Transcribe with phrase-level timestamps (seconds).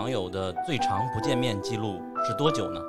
[0.00, 2.80] 网友的最长不见面记录是多久呢？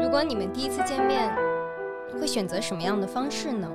[0.00, 1.28] 如果你们第一次见面，
[2.12, 3.68] 会选择什么样的方式呢？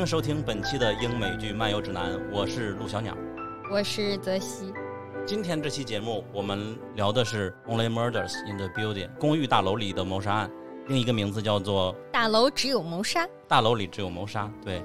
[0.00, 3.14] 迎收听本期的英美剧漫游指南，我是陆小鸟。
[3.70, 4.72] 我是泽西。
[5.26, 10.50] 今天这期节目我们聊的是《Only Murders in the Building》公寓大楼里的谋杀案，
[10.86, 13.28] 另一个名字叫做大楼只有谋杀。
[13.46, 14.50] 大楼里只有谋杀。
[14.64, 14.82] 对。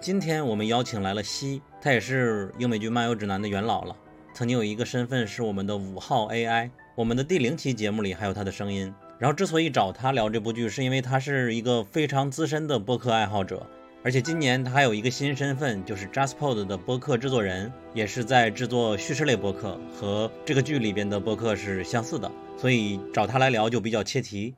[0.00, 3.94] 今天我们邀请来了西，他也是英美剧漫游指南的元老了。
[4.34, 8.92] 曾经有一个身份是我们的五号 AI，我们的第零期节目里还有他的声音。
[9.20, 13.66] 然后之所以找他聊这部剧，是因为他是一个非常资深的播客爱好者，
[14.02, 24.54] 而且今年他还有一个新身份，就是 JustPod 的播客制作人，也是在制作叙事类播客，和这个剧里边的播客是相似的，所以找他来聊就比较切题。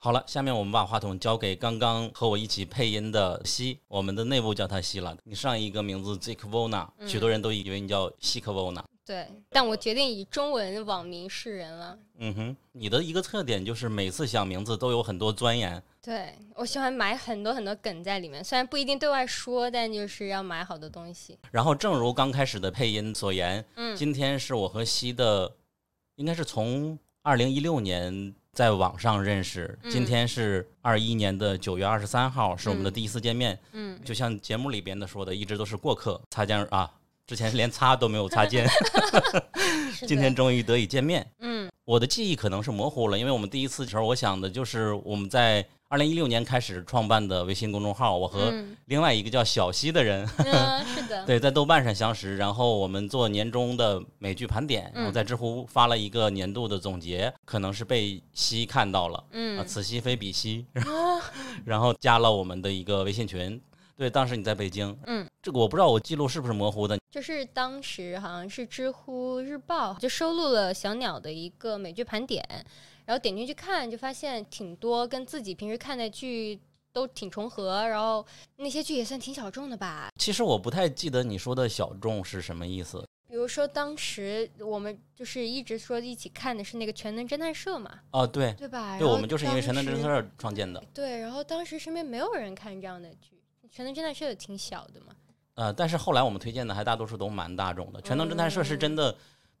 [0.00, 5.16] 好了，下面我们把话筒交给刚刚和我一起配音的西，我们的内部叫他西了。
[5.22, 8.82] 你上一个名字 Zik Vona，许多人都以为你叫西克 Vona。
[9.12, 11.98] 对，但我决定以中文网名示人了。
[12.18, 15.82] 嗯哼，你的一个特点就是每次想名字都有很多钻研。
[16.00, 21.38] 对我喜欢埋很多很多梗在里面，虽然不一定对外说，但就是要埋好多东西。
[21.50, 25.52] 然后，正如刚开始的配音所言，嗯，今天是我和西的，
[26.14, 33.58] 应该是从二零一六年在网上认识，嗯今天是二一年的九月二十三号，是我们的第一次见面。
[33.72, 36.90] 嗯，就像节目里边的说的，一直都是过客，擦肩而啊，
[37.26, 38.68] 之前连擦都没有擦肩，
[40.06, 41.26] 今天终于得以见面。
[41.40, 60.64] 嗯我的记忆可能是模糊了，因为我们第一次的时候，我想的就是我们在二零一六年开始创办的微信公众号，我和嗯另外一个叫小西的人，嗯，是的， 对，在豆瓣上相识，然后我们做年终的美剧盘点，然后嗯在知乎发了一个年度的总结，可能是被西看到了，啊，嗯此西非彼西，
[61.64, 63.60] 然后加了我们的一个微信群。
[64.02, 72.44] 对，当时你在北京，嗯，这个我不知道我记录是不是模糊的，就是当时好像是知乎日报就收录了小鸟的一个美剧盘点，
[73.04, 76.58] 然后点进去看，就发现挺多跟自己平时看的剧
[76.92, 78.26] 都挺重合，然后
[78.56, 80.08] 那些剧也算挺小众的吧。
[80.18, 83.06] 其实我不太记得你说的小众是什么意思。
[83.28, 88.98] 比如说当时我们就是一直说一起看的是那个全能侦探社嘛，哦，对，对吧？
[88.98, 93.41] 对，我们就是因为全能侦探社创建的，对，然后当时身边没有人看这样的剧，
[93.72, 95.16] 全能侦探社也挺小的嘛。
[95.54, 99.14] 呃，但是后来我们推荐的还大多数都蛮大众的，全能侦探社是真的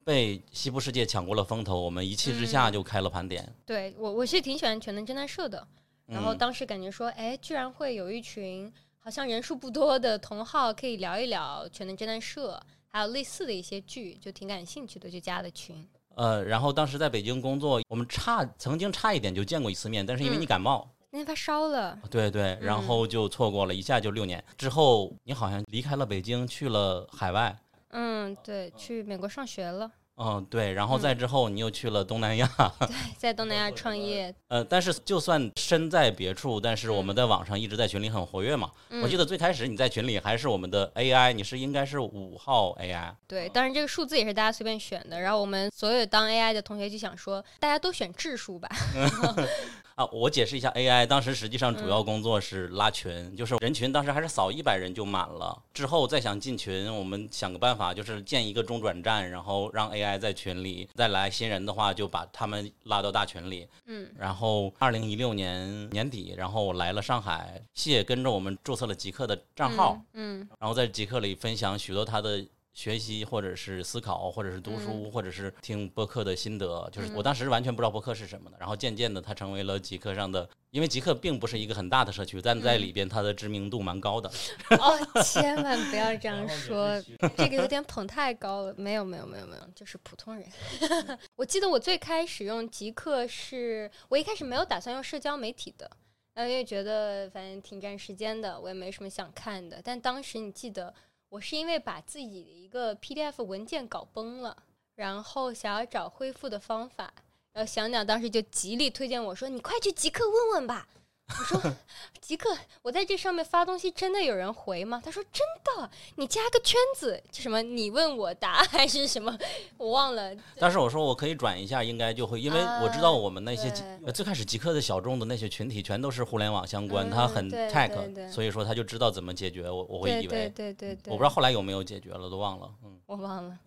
[0.04, 3.50] 被西部世界抢过了风头，我们一气之下嗯就开了盘点。
[3.64, 5.66] 对我我是挺喜欢全能侦探社的，
[6.06, 15.86] 然后嗯当时感觉说，哎，居然会有一群好像人数不多的同好可以聊一聊全能侦探社，还有类似的一些剧，就挺感兴趣的，就加了群。
[16.14, 24.42] 呃，然后当时在北京工作，我们差曾经差一点就见过一次面，但是因为你感冒，那天发烧了，对对，然嗯后就错过了，一下就六年。
[24.56, 27.54] 之后你好像离开了北京，去了海外，
[27.90, 32.48] 嗯，对，去美国上学了，嗯，对，然后再之后你又去了东南亚，
[32.88, 34.34] 对，在东南亚创业。
[34.48, 38.70] 呃，但是就算身在别处，但是我们在网上一直在群里很活跃嘛。
[39.02, 45.20] 我记得得最开始你在群里还是我们的 AI，你是应该是五号 AI，对，当然这个数字也是大家随便选的。
[45.20, 48.66] 然后我们所有当 AI 的同学就想说，大家都选质数吧。
[49.94, 63.68] 啊，我解释一下，AI 当时实际上主要工作是拉群，就是人群当时还是扫一百人就满了，之后再想进群，我们想个办法，就是建一个中转站，然后让 AI 在群里，再来新人的话就把他们拉到大群里。
[63.86, 64.10] 嗯。
[64.18, 76.88] 然后二零一六年年底，然后我来了上海，谢跟着我们注册了极客的账号，嗯，然后在极客里分享许多他的学习，或者是思考，或者是读书，或者是听播客的心得。
[76.90, 84.30] 就是我当时完全不知道播客是什么的，然后渐渐的它成为了极客上的，因为极客并不是一个很大的社区，但在里边它的知名度蛮高的。
[84.80, 87.00] 哦，千万不要这样说，
[87.36, 88.74] 这个有点捧太高了。
[88.78, 90.46] 没有，没有，没有，没有，就是普通人。
[91.36, 95.90] 我记得我最开始用极客是，我一开始没有打算用社交媒体的，
[96.32, 99.78] 然后因为觉得反正挺占时间的，我也没什么想看的。
[99.84, 100.92] 但当时你记得，
[101.32, 104.54] 我是因为把自己的一个 PDF 文件搞崩了，
[104.96, 107.10] 然后想要找恢复的方法，
[107.54, 110.86] 然后小鸟当时就极力推荐我说：“你快去极客问问吧。”
[111.28, 111.74] 我说
[112.20, 115.00] 极客，我在这上面发东西，真的有人回吗？
[115.02, 119.36] 他说真的，你加个圈子，什么你问我答还是什么，
[119.78, 120.34] 我忘了。
[120.58, 123.72] 但是我说我可以转一下，应该就会，因为我知道我们那些
[124.12, 129.70] 最开始极客的小众的那些群体全都是互联网相关，嗯他很 tech，对对所以说他就知道怎么解决。
[129.70, 132.70] 我我会对对以为，对对对，我不知道后来有没有解决了，都忘了。
[132.84, 133.58] 嗯我忘了。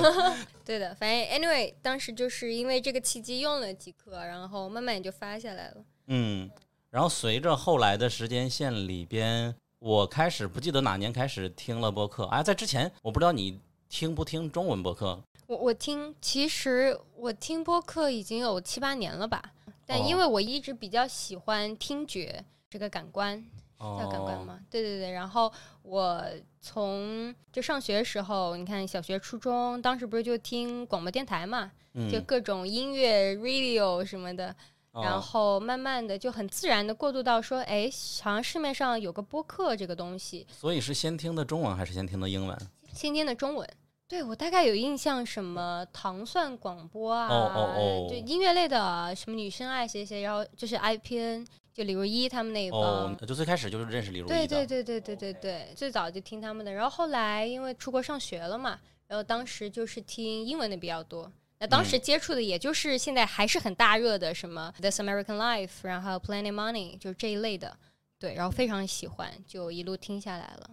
[0.64, 5.76] 对的，反正 anyway，当时就是因为这个契机用了极客，然后慢慢也就发下来了。
[6.08, 6.50] 嗯，
[6.92, 12.26] 然后随着后来的时间线里边，我开始不记得哪年开始听了播客。
[12.26, 13.58] 哎，在之前我不知道你
[13.88, 19.42] 听不听中文播客，我我听，其实我听播客已经有七八年了吧，
[19.86, 23.42] 但哦因为我一直比较喜欢听觉这个感官，
[23.78, 24.60] 叫感官哦，吗？
[24.70, 25.12] 对对对。
[25.12, 25.50] 然后
[25.80, 26.22] 我
[26.60, 31.72] 从就上学的时候，你看小学、初中，当时不是就听广播电台嘛，
[32.10, 34.54] 就嗯，各种音乐 radio 什么的，
[34.92, 37.90] 然哦后慢慢的就很自然的过渡到说，哎，
[38.22, 42.58] 好像市面上有个播客这个东西，所以是先听的中文还是先听的英文？
[42.92, 43.68] 先听的中文。
[44.06, 52.78] 对我大概有印象，什么糖蒜广播啊，哦哦哦就音乐类的，什么女生爱谁谁，然后就是 IPN，就李如一他们那一帮。
[52.78, 54.66] 哦，就最开始就是认识李如一对的。
[54.66, 61.32] 对对对对对对，最早就听他们的，然后后来因为出国上学了嘛，然后当时就是听英文的比较多。
[61.62, 67.76] 那当时嗯接触的也就是现在还是很大热的什么《This American Life》，然后《Planet Money》，就是这一类的，
[68.18, 70.70] 对，然后非常喜欢，就一路听下来了。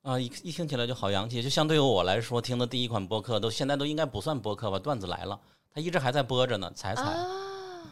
[0.00, 1.42] 啊，一一听起来就好洋气。
[1.42, 5.38] 就相对于我来说，听的第一款播客都现在都应该不算播客吧，段子来了，
[5.70, 6.72] 它一直还在播着呢。
[6.74, 7.26] 踩踩，啊，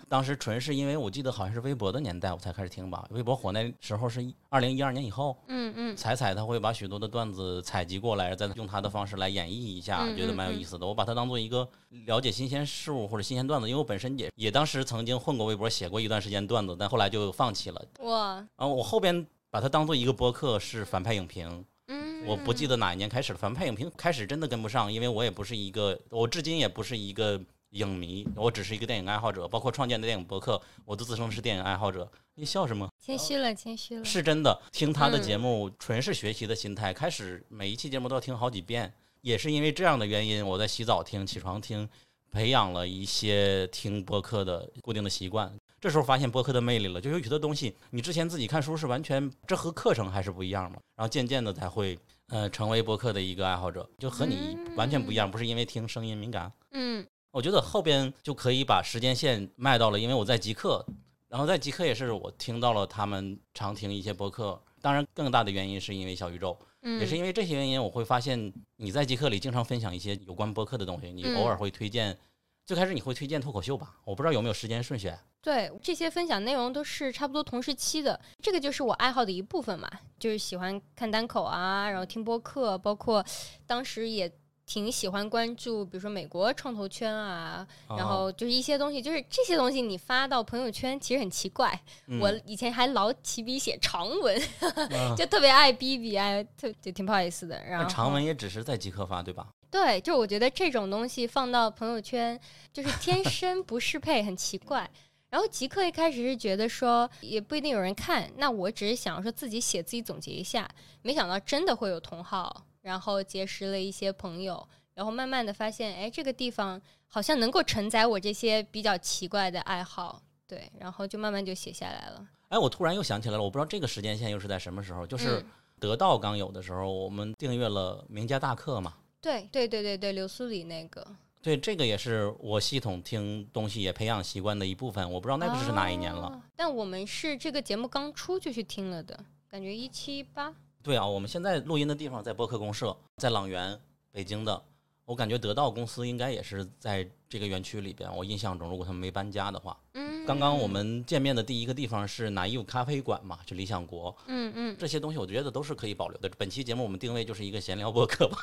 [0.09, 10.87] 当时纯是因为我记得好像是微博的年代我才开始听吧，微博火那时候是二零一二年以后，嗯嗯，彩彩他会把许多的段子采集过来，再用他的方式来演绎一下，嗯觉得蛮有意思的。
[10.87, 11.67] 我把它当做一个
[12.07, 17.85] 了解新鲜事物或者新鲜段子，因为我本身也也当时曾经混过微博，写过一段时间段子，但后来就放弃了。
[18.01, 27.41] 哇，然后我后边把它当做一个播客是反派影评，嗯，我不记得哪一年开始了，反派影评开始真的跟不上，因为我也不是一个，我至今也不是一个
[27.73, 32.11] 影迷，我只是一个电影爱好者，包括创建的电影博客，我都自称是电影爱好者。
[32.35, 32.89] 你笑什么？
[32.99, 34.05] 谦虚了，谦虚了。
[34.05, 41.89] 是真的，听他的嗯节目纯是学习的心态，开始每一期节目都要听好几遍，也是因为这样的原因，我在洗澡听、起床听，
[42.31, 45.53] 培养了一些听播客的固定的习惯。
[45.81, 51.99] 这时候发现播客的魅力了，就有许多东西，你之前自己看书是完全这和课程还是不一样嘛，然后渐渐的才会
[52.29, 56.53] 呃成为播客的一个爱好者，就和你完全不一样，不是因为听声音敏感。
[56.71, 60.85] 嗯我觉得后边就可以把时间线卖到了，因为我在极客，
[61.29, 64.63] 然后在极客也是我听到了他们常听一些播客。
[64.83, 72.17] 当然，更大的原因是因为小宇宙，嗯，也是因为这些原因，我会发现你在极客里经常分享一些有关播客的东西，你嗯偶尔会推荐。
[72.65, 73.97] 最开始你会推荐脱口秀吧？
[74.05, 75.13] 我不知道有没有时间顺序。
[75.41, 83.25] 对，这些分享内容都是差不多同时期的，这个就是我爱好的一部分嘛，就是喜欢看单口啊，然后听播客，包括
[83.67, 84.33] 当时也
[84.73, 97.63] 挺喜欢关注，比如说美国创投圈啊，然啊后就是一些东西，就是这些东西你发到朋友圈其实很奇怪，嗯我以前还老起笔写长文，啊就特别爱逼逼，爱特就挺不好意思的。
[97.67, 99.47] 然后那长文也只是在极客发，对吧？
[99.71, 102.41] 对，就我觉得这种东西放到朋友圈，
[102.73, 104.91] 就是天 生不适配，很奇怪。
[105.29, 110.67] 然后极客一开始是觉得说也不一定有人看，那我只是想说自己写自己总结一下，
[111.03, 122.27] 没想到真的会有同好，然后结识了一些朋友，然后慢慢的发现，哎，这个地方好像能够承载我这些比较奇怪的爱好，对，然后就慢慢就写下来了。
[122.49, 125.47] 哎，我突然又想起来了，我不知道这个时间线又是在什么时候，就是嗯
[125.81, 128.95] 得到刚有的时候，我们订阅了名家大课嘛。
[129.21, 131.07] 对对对对对，刘苏里那个，
[131.41, 135.11] 对，这个也是我系统听东西也培养习惯的一部分。
[135.11, 136.27] 我不知道那个是哪一年了。
[136.27, 140.55] 哦但我们是这个节目刚出就去听了的，感觉一七八。
[140.83, 143.79] 对啊，我们现在录音的地方在播客公社，在朗园，
[144.11, 144.63] 北京的。
[145.05, 148.09] 我感觉得到公司应该也是在这个园区里边。
[148.17, 154.17] 我印象中，如果他们没搬家的话，嗯，刚刚我们见面的第一个地方是南艺咖啡馆嘛，就理想国。
[154.27, 156.31] 嗯嗯这些东西我觉得都是可以保留的。
[156.39, 158.37] 本期节目我们定位就是一个闲聊播客吧，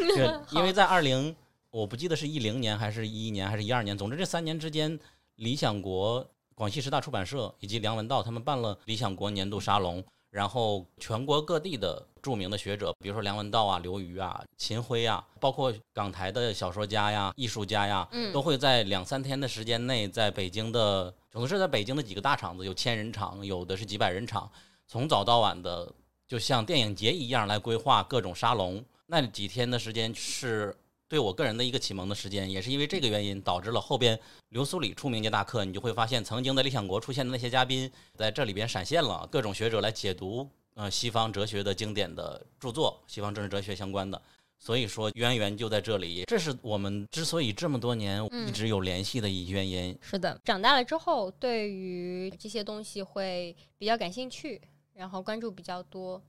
[0.52, 1.34] 因为在二零，
[1.70, 5.00] 我不记得是一零年还是一一年还是一二年，总之这三年之间，
[5.36, 6.24] 理想国、
[6.54, 24.50] 广西师大出版社以及梁文道他们办了理想国年度沙龙，然后全国各地的著名的学者，比如说梁文道啊、刘瑜啊、秦晖啊，包括港台的小说家呀、艺术家呀，嗯都会在两三天的时间内，在北京的，总是在北京的几个大场子，有千人场，有的是几百人场，
[24.88, 25.88] 从早到晚的，
[26.26, 28.84] 就像电影节一样来规划各种沙龙。
[29.06, 30.76] 那几天的时间是
[31.14, 34.18] 对我个人的一个启蒙的时间，也是因为这个原因导致了后边
[34.48, 44.20] 刘苏里出名节大课，你就会发现曾经的理想国出现的那些嘉宾在这里边闪现了，各种学者来解读呃西方哲学的经典的著作，西方政治哲学相关的。
[44.58, 49.96] 所以说渊源就在这里，这是我们之所以这么多年一直有联系的一原因。
[50.00, 54.60] 是的，长大了之后，对于这些东西会比较感兴趣，
[54.94, 56.20] 然后关注比较多。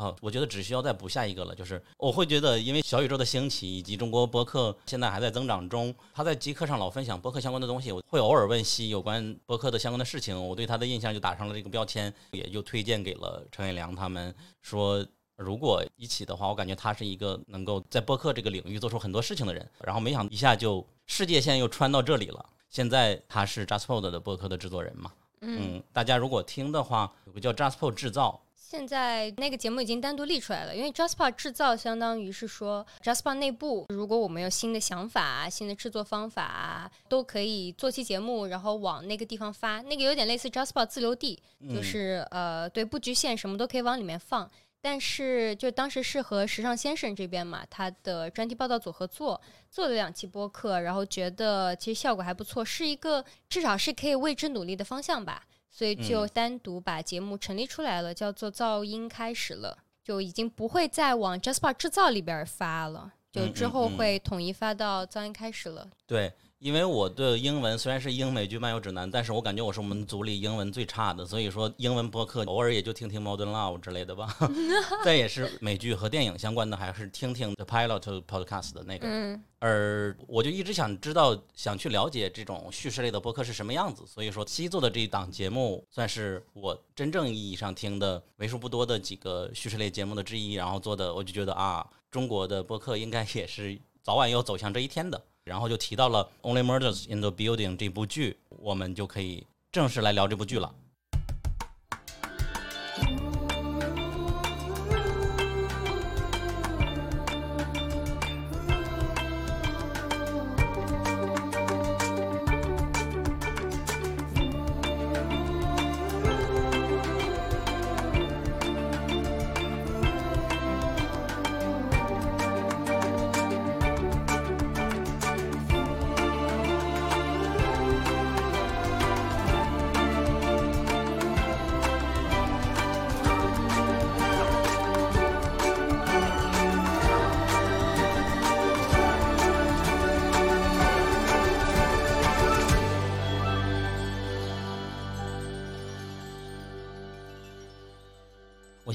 [0.00, 15.06] 啊，我觉得只需要再补下一个了，就是我会觉得，因为小宇宙的兴起以及中国播客现在还在增长中，他在极客上老分享播客相关的东西，我会偶尔问西有关播客的相关的事情，我对他的印象就打上了这个标签，也就推荐给了陈伟良他们说。
[15.36, 19.66] 如果一起的话，我感觉他是一个能够在播客这个领域做出很多事情的人。
[19.80, 22.44] 然后没想一下就世界线又穿到这里了。
[22.68, 25.10] 现在他是 JustPod 的播客的制作人嘛？
[25.40, 28.38] 嗯，大家如果听的话，有个叫 JustPod 制造。
[28.70, 39.82] 现在那个节目已经单独立出来了，因为 JustPod 制造相当于是说 JustPod 内部，如果我们有新的想法、新的制作方法，都可以做期节目，然后往那个地方发。
[39.82, 44.48] 那个有点类似 JustPod 自留地，就是呃，对，不局限，什么都可以往里面放。
[44.80, 65.88] 但是，就当时是和时尚先生这边嘛，他的专题报道组合作做了两期播客，然后觉得其实效果还不错，是一个至少是可以为之努力的方向吧，所以就单独把节目成立出来了，叫做噪音开始了，就已经不会再往 Jasper 制造里边发了，就之后会统一发到噪音开始了。
[66.06, 66.32] 对。
[66.60, 74.36] 因为我的英文虽然是英美剧漫游指南，但是我感觉我是我们组里英文最差的，所以说英文播客偶尔也就听听 Modern Love 之类的吧。
[75.02, 79.08] 再也是美剧和电影相关的，还是听听 The Pilot Podcast 的那个。
[79.08, 79.42] 嗯。
[79.58, 84.04] 而我就一直想知道，想去了解这种叙事类的播客是什么样子。
[84.06, 90.52] 所以说，西做的这一档节目算是我真正意义上听的为数不多的几个叙事类节目的之一。
[90.52, 95.22] 然后做的，我就觉得啊，中国的播客应该也是早晚要走向这一天的。
[95.44, 100.74] 然后就提到了《Only Murders in the Building》这部剧，我们就可以正式来聊这部剧了。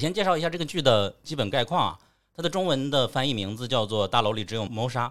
[0.06, 1.98] 先介绍一下这个剧的基本概况啊，
[2.32, 5.08] 它的中文的翻译名字叫做《大楼里只有谋杀》，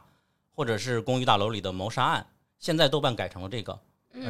[0.55, 2.25] 或者是《公寓大楼里的谋杀案》。
[2.59, 3.77] 现在豆瓣改成了这个，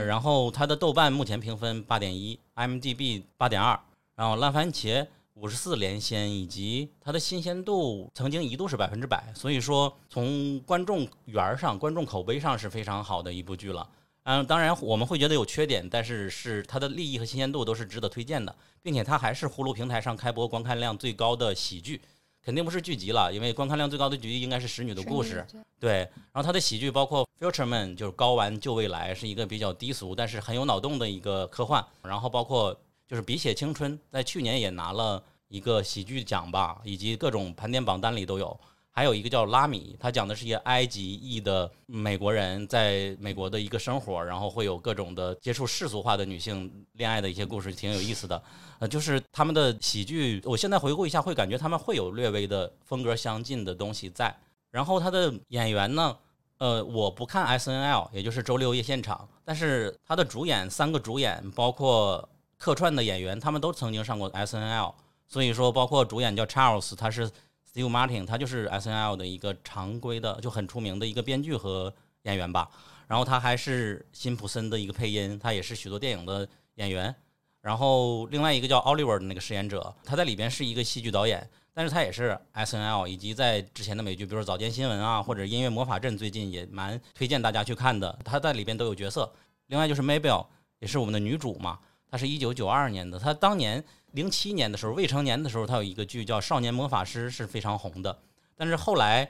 [0.08, 3.80] 然后它的豆瓣目前评分八点一，IMDB 八点二，
[4.16, 5.06] 然后烂番茄
[5.36, 13.88] 五十四连鲜，以及它的新鲜度曾经一度是百分之百，所以说从观众缘上、观众口碑上是非常好的一部剧了。
[14.26, 22.02] 嗯，当然我们会觉得有缺点，但是是它的利益和新鲜度都是值得推荐的，并且它还是呼噜平台上开播观看量最高的喜剧，
[22.44, 25.46] 肯定不是剧集了，因为观看量最高的剧集应该是《使女的故事》。
[25.80, 25.98] 对，
[26.34, 31.86] 然后它的喜剧包括《Future Man》，就是《高玩救未来》，是一个比较低俗但是很有脑洞的一个科幻。
[32.02, 32.76] 然后包括
[33.08, 38.60] 就是《笔写青春》，在去年也拿了一个喜剧奖吧，以及各种盘点榜单里都有。
[38.98, 48.42] 还有一个叫拉米，他讲的是一些埃及裔的美国人在美国的一个生活，然后会有各种的接触世俗化的女性恋爱的一些故事，挺有意思的。
[48.80, 54.34] 呃，就是他们的喜剧，我现在回顾一下，会感觉他们会有略微的风格相近的东西在。
[54.72, 56.18] 然后他的演员呢，
[56.60, 64.96] 呃，我不看 S N L，也就是周六夜现场，但是他的主演三个主演，包括客串的演员，他们都曾经上过 S N L，
[65.28, 67.30] 所以说包括主演叫 Charles，他是。
[67.76, 72.70] Steve Martin，他就是 S N L 的一个常规的，就很出名的一个编剧和演员吧。
[73.06, 77.14] 然后他还是辛普森的一个配音，他也是许多电影的演员。
[77.60, 88.18] 然后另外一个叫 Oliver 的那个饰演者，他在里边是一个戏剧导演，但是他也是 S N L 以及在之前的美剧，比如说《早间新闻》啊，或者《音乐魔法阵》，最近也蛮推荐大家去看的。
[88.24, 89.30] 他在里边都有角色。
[89.68, 90.46] 另外就是 Mabel，
[90.80, 91.78] 也是我们的女主嘛，
[92.10, 93.84] 她是一九九二年的，她当年。
[94.16, 98.18] 零七年的时候，未成年的时候，他有一个剧叫《少年魔法师》，是非常红的。
[98.56, 99.30] 但是后来，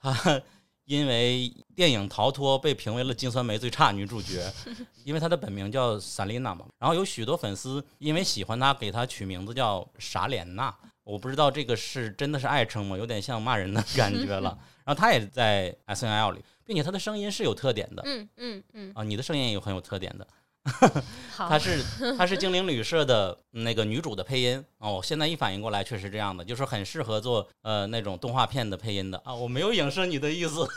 [0.00, 0.40] 他
[0.86, 4.50] 因为电影《逃脱》被评为了金酸梅最差女主角，
[5.04, 6.64] 因为她的本名叫萨琳娜嘛。
[6.78, 10.74] 然后有许多粉丝因为喜欢她，给她取名字叫傻莲娜。
[11.02, 12.96] 我不知道这个是真的是爱称吗？
[12.96, 14.56] 有点像骂人的感觉了。
[14.84, 18.02] 然后她也在 S N L 里，并且她的声音是有特点的。
[18.06, 18.92] 嗯嗯嗯。
[18.94, 20.26] 啊，你的声音也有很有特点的。
[21.34, 21.48] 好。
[21.48, 21.82] 他是
[22.16, 24.94] 她是精灵旅社的那个女主的配音哦。
[24.94, 29.34] 我现在一反应过来，确实这样的，就是很适合做呃那种动画片的配音的啊。
[29.34, 30.66] 我没有影射你的意思。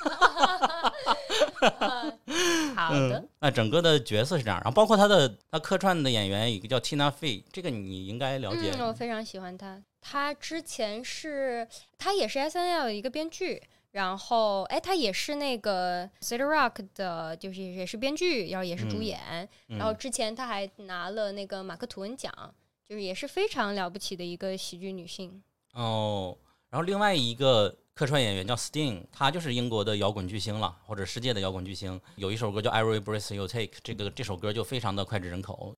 [2.76, 8.72] 好的，那整个的角色是这样，然后包括他的他客串的演员，一个叫 Tina Fey，这个你应该了解。
[8.78, 9.82] 嗯，我非常喜欢他。
[10.02, 11.66] 他之前是，
[11.98, 13.64] 他也是 S N L 的一个编剧，
[13.94, 19.48] 然后哎，他也是那个 City Rock 的，就是也是编剧，然后也是主演。
[19.68, 22.30] 然后之前他还拿了那个马克吐温奖，
[22.86, 25.42] 就是也是非常了不起的一个喜剧女性。
[25.72, 26.38] 哦，
[26.70, 27.74] 然后另外一个。
[27.96, 32.02] 客串演员叫 Sting，他就是英国的摇滚巨星了，或者世界的摇滚巨星。
[32.16, 35.76] 有一首歌叫《Every Breath You Take》，这个这首歌就非常的脍炙人口。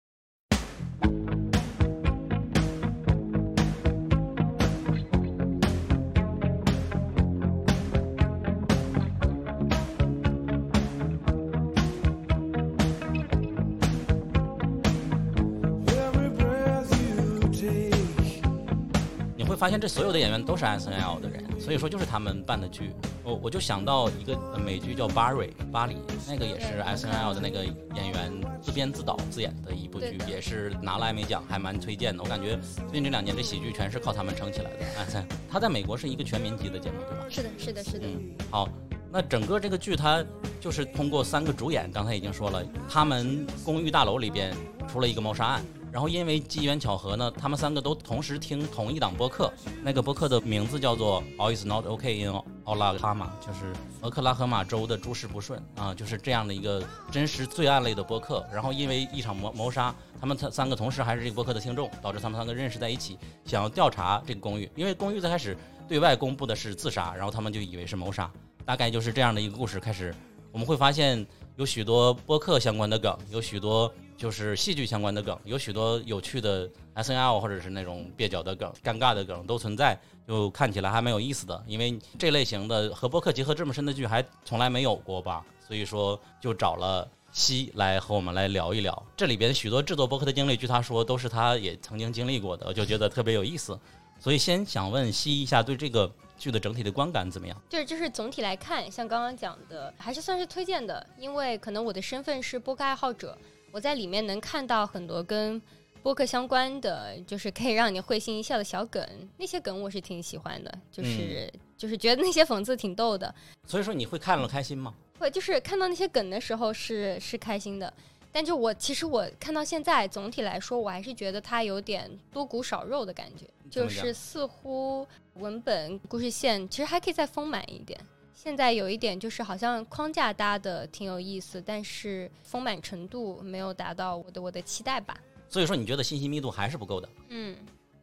[19.55, 22.91] 发现这所有的演员都是 S N L 的人，所以说就是他们办的剧。
[23.23, 25.93] 我我就想到一个美剧叫《巴瑞巴黎》，
[26.27, 28.31] 那个也是 S N L 的那个演员
[28.61, 32.23] 自编自导自演的一部剧，也是拿了艾美奖，还蛮推荐的。
[32.23, 34.77] 我感觉最近这两年这喜剧全是靠他们撑起来的。
[34.97, 37.25] 哎，他在美国是一个全民级的节目，对吧？
[37.29, 38.07] 是的，是的，是的。
[38.07, 38.69] 嗯，好，
[39.11, 40.23] 那整个这个剧它
[40.59, 44.53] 就是通过三个主演，刚才已经说了，他们公寓大楼里边
[44.87, 45.63] 出了一个谋杀案。
[45.95, 49.49] 然后因为机缘巧合呢，他们三个都同时听同一档播客，
[49.81, 52.33] 那个播客的名字叫做 All Is Not OK in
[52.65, 58.45] Oklahoma，就是俄克拉荷马州的诸事不顺啊，就是这样的一个真实罪案类的播客。
[58.51, 64.69] 然后因为一场谋谋杀，他们三个同时还是这个播客的听众，导致他们三个认识在一起，想要调查这个公寓。
[64.75, 68.29] 因为公寓最开始对外公布的是自杀，然后他们就以为是谋杀，
[68.65, 70.13] 大概就是这样的一个故事开始。
[70.51, 71.25] 我们会发现
[71.55, 73.89] 有许多播客相关的梗，有许多。
[74.17, 81.63] 就是戏剧相关的梗，有许多有趣的 S N L 或者是那种蹩脚的梗、尴尬的梗都存在，就看起来还蛮有意思的。
[81.67, 90.55] 因为这类型的和播客结合这么深的剧还从来没有过吧，所以说就找了西来和我们来聊一聊这里边许多制作播客的经历。
[90.55, 93.77] 据他说，都是他也曾经经历过的，我就觉得特别有意思。
[94.17, 97.61] 所以先想问西一下，对这个剧的整体的观感怎么样？
[97.69, 103.37] 就是就是总体来看，像刚刚讲的，还是算是推荐的，因为可能我的身份是播客爱好者。
[103.75, 105.61] 我在里面能看到很多跟
[106.01, 113.35] 播客相关的，就是可以让你会心一笑的小梗，那些梗我是挺喜欢的，就是就是觉得那些讽刺挺逗的。
[113.67, 114.93] 所以说你会看了开心吗？
[115.19, 117.93] 会，就是看到那些梗的时候是是开心的。
[118.31, 127.99] 但就我其实我看到现在，总体来说我还是觉得它有点多骨少肉的感觉，就是似乎文本故事线其实还可以再丰满一点。
[128.45, 135.17] 现在有一点就是好像框架搭的挺有意思，但是丰满程度没有达到我的我的期待吧。
[135.49, 137.09] 所以说你觉得信息密度还是不够的？
[137.29, 137.57] 嗯。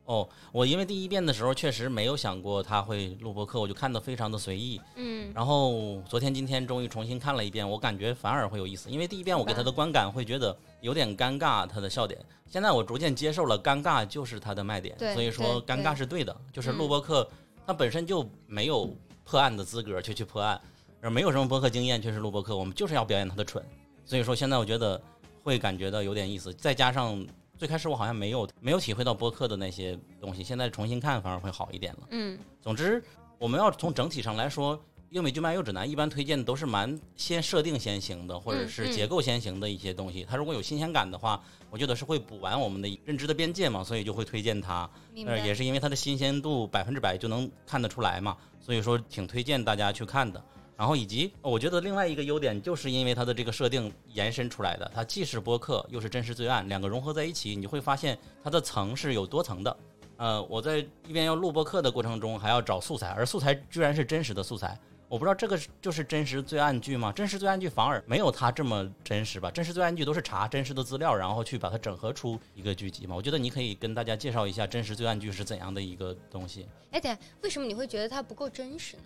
[0.05, 4.81] 哦，我因为第一遍的时候确实没有想过他会录播课，我就看的非常的随意。
[4.97, 5.31] 嗯。
[5.33, 12.21] 然后昨天今天终于重新看了一遍，我感觉反而会有意思，因为第一遍我给他的观感会觉得有点尴尬，他的笑点。
[12.49, 17.29] 现在我逐渐接受了尴尬就是他的卖点，所以说尴尬是对的，就是录播课
[17.65, 18.93] 它本身就没有。
[19.25, 20.61] 破案的资格就去破案，
[21.01, 23.65] 而没有什么播客经验却是录播客，我们就是要表演他的蠢。
[24.05, 25.01] 所以说现在我觉得
[25.43, 27.25] 会感觉到有点意思，再加上
[27.57, 32.01] 最开始我好像没有没有体会到播客的那些东西，现在重新看反而会好一点了。
[32.11, 33.03] 嗯，总之
[33.39, 34.81] 我们要从整体上来说。
[35.13, 40.27] 英美剧漫游指南一般推荐的都是蛮先设定先行的，或者是结构先行的一些东西。
[40.27, 41.39] 它如果有新鲜感的话，
[41.73, 44.89] 我觉得是会补完我们的认知的边界嘛，所以就会推荐它。
[45.27, 50.45] 呃，也是因为它的新鲜度百分之百就能看得出来嘛，所以说挺推荐大家去看的。
[50.77, 59.75] 然后以及我觉得另外一个优点就是因为它的这个设定延伸出来的，它既是播客又是真实罪案，两个融合在一起，你会发现它的层是有多层的。
[60.19, 64.79] 呃，我在一边要录播客的过程中还要找素材，而素材居然是真实的素材。
[65.13, 67.13] 我不知道这个就是真实罪案剧吗？
[67.13, 69.51] 真实罪案剧反而没有它这么真实吧？
[69.51, 73.15] 真实罪案剧都是查真实的资料，然后去把它整合出一个剧集嘛。
[73.15, 76.67] 我觉得你可以跟大家介绍一下真实罪案剧是怎样的一个东西。
[76.93, 79.03] 哎，对，为什么你会觉得它不够真实呢？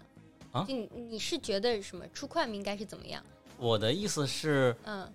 [0.53, 3.21] 啊，你你是觉得什么出 crime 应该是怎么样？
[3.59, 5.13] 我的意思是，嗯，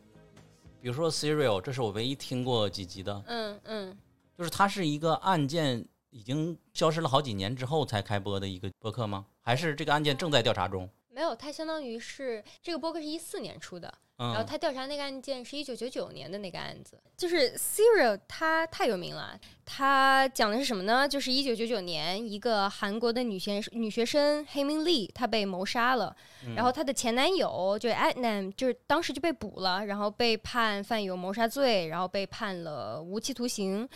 [0.81, 3.23] 比如说 Serial，这是我唯一听过几集的。
[3.27, 3.97] 嗯嗯，
[4.37, 9.25] 就是它是一个案件已经消失了好几年之后才开播的一个播客吗？
[9.41, 10.89] 还是这个案件正在调查中？
[11.09, 19.37] 没有，它相当于是这个播客是一四年出的，然后他调查那个案件是一九九九年的那个案子，就是 Serial，他太有名了。
[19.65, 21.05] 他讲的是什么呢？
[21.05, 26.15] 就是一九九九年，一个韩国的女学女学生黑明丽，她被谋杀了，
[26.55, 33.87] 然后她的前男友就 Adnan，就是当时就被捕了，然后被判犯有谋杀罪，然后被判了无期徒刑。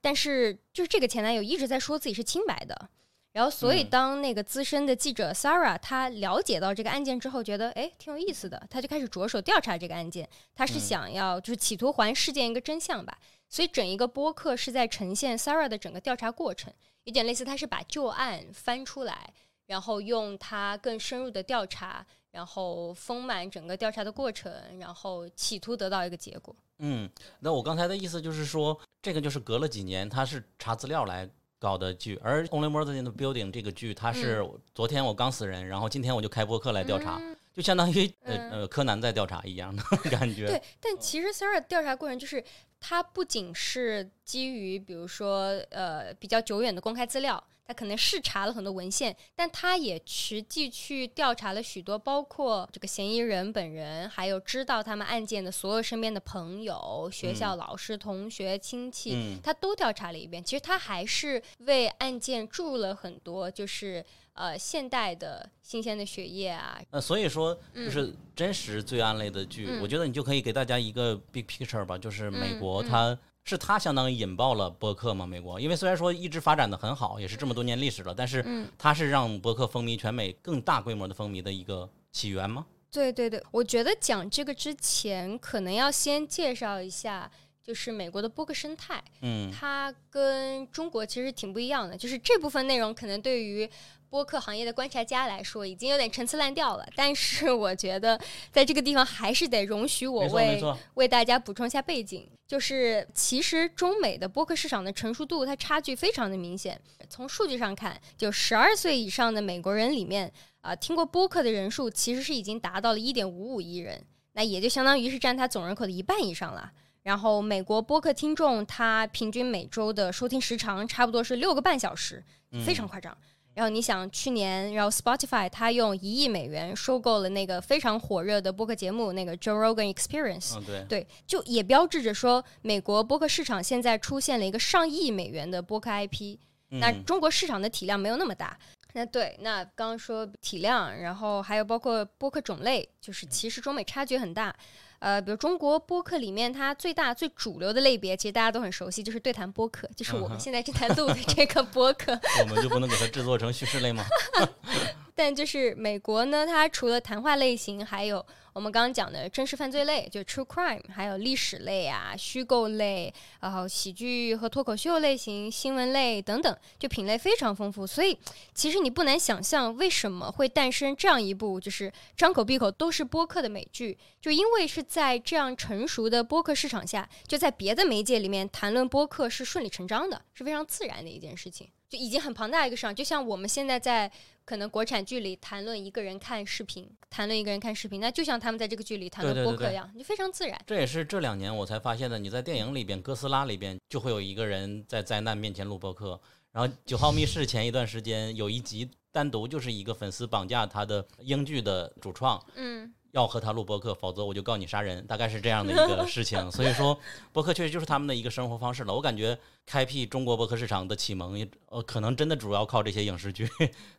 [0.00, 2.88] 但是就是这个前男友一直在说自己是清白的。
[3.34, 10.28] 然后，所以当那个资深的记者 Sarah 她了解到这个案件之后，觉得哎挺有意思的，她就开始着手调查这个案件。
[10.54, 13.18] 她是想要就是企图还事件一个真相吧。
[13.48, 19.34] 所以整一个播客是在呈现 Sarah 的整个调查过程，有点类似，她是把旧案翻出来，
[19.66, 26.54] 然后用他更深入的调查，然后丰满整个调查的过程，然后企图得到一个结果。
[26.78, 31.28] 嗯，那我刚才的意思就是说，这个就是隔了几年，他是查资料来。
[31.64, 37.18] 搞的剧，而《Only Murders in the Building》这个剧，它是昨天我刚死人，然后今天我就开播客来调查，
[37.54, 40.46] 就相当于呃呃柯南在调查一样的 感觉。
[40.46, 42.44] 对，但其实 Sarah 调查过程就是，
[42.78, 47.42] 它不仅是基于比如说呃比较久远的公开资料。
[47.66, 60.44] 他可能是查了很多文献，但他也实际去调查了许多，包括这个嫌疑人本人，还有知道他们案件的所有身边的朋友、学校老师、同学、亲戚，他都调查了一遍。
[60.44, 66.78] 其实他还是为案件注入了很多，就是呃现代的新鲜的血液啊。
[66.90, 73.18] 呃，所以说就是真实罪案类的剧，我觉得你就可以给大家一个 big picture 吧，就是美国它。
[73.44, 75.26] 是他相当于引爆了播客吗？
[75.26, 78.44] 美国，因为虽然说一直发展的很好，也是这么多年历史了，但是
[78.78, 82.64] 他是让博客风靡全美、更大规模的风靡的一个起源吗？
[82.90, 87.30] 对对对，我觉得讲这个之前，可能要先介绍一下，
[87.62, 89.02] 就是美国的播客生态。
[89.20, 93.68] 嗯，它跟中国其实挺不一样的，就是这部分内容可能对于。
[94.14, 96.86] 播客行业的观察家来说，已经有点陈词滥调了。
[96.94, 98.16] 但是我觉得，
[98.52, 100.62] 在这个地方还是得容许我为
[100.94, 102.30] 为大家补充一下背景。
[102.46, 106.80] 就是其实中美的播客市场的成熟度，它差距非常的明显。
[107.10, 114.00] 从数据上看，就十二岁以上的美国人里面，啊，听过播客的人数其实是已经达到了一点五五亿人，
[114.34, 116.70] 那也就相当于是占他总人口的一半以上了。
[117.02, 122.22] 然后美国播客听众，他平均每周的收听时长差不多是六个半小时，
[122.64, 123.14] 非常夸张。
[123.54, 130.58] 然后你想，去年，然后 Spotify 它用一亿美元收购了那个非常火热的播客节目，那个 Joe Rogan Experience。
[130.88, 136.36] 对，就也标志着说，美国播客市场现在出现了一个上亿美元的播客 IP。
[136.68, 138.58] 那中国市场的体量没有那么大。
[138.94, 144.54] 那对，那刚刚说体量，然后还有包括播客种类，就是其实中美差距很大。
[144.98, 152.18] 呃，比如中国播客里面，它最大最主流的类别，其实大家都很熟悉，就是对谈播客，就是我们现在正在录的这个播客。
[152.42, 154.04] 我们就不能给它制作成叙事类吗？
[155.14, 158.24] 但就是美国呢，它除了谈话类型，还有。
[158.54, 167.84] 我们刚刚讲的真实犯罪类，就 true crime，还有历史类啊、虚构类，然后喜剧和脱口秀类型、新闻类等等，就品类非常丰富。
[167.84, 168.16] 所以
[168.54, 182.94] 其实你不难想象，为什么会诞生这样一部就是张口闭口都是播客的美剧，就因为是在这样成熟的播客市场下，就在别的媒介里面谈论播客是顺理成章的，是非常自然的一件事情，就已经很庞大一个市场。
[182.94, 184.08] 就像我们现在在。
[184.44, 190.60] 可能国产剧里谈论一个人看视频，谈论一个人看视频，那就像他们在这个剧里谈论播客一样，就非常自然。
[190.66, 192.18] 这也是这两年我才发现的。
[192.18, 196.20] 你在电影里边，哥斯拉里边就会有一个人在灾难面前录播客。
[196.52, 202.40] 然后《九号密室》前一段时间有一集单独就是一个粉丝绑架他的英剧的主创。
[202.54, 202.92] 嗯。
[203.14, 206.38] 要和他录播客，否则我就告你杀人，大概是这样的一个事情。
[206.50, 206.98] 所以说，
[207.32, 208.92] 播客确实就是他们的一个生活方式了。
[208.92, 213.48] 我感觉开辟中国播客市场的启蒙，呃，可能真的主要靠这些影视剧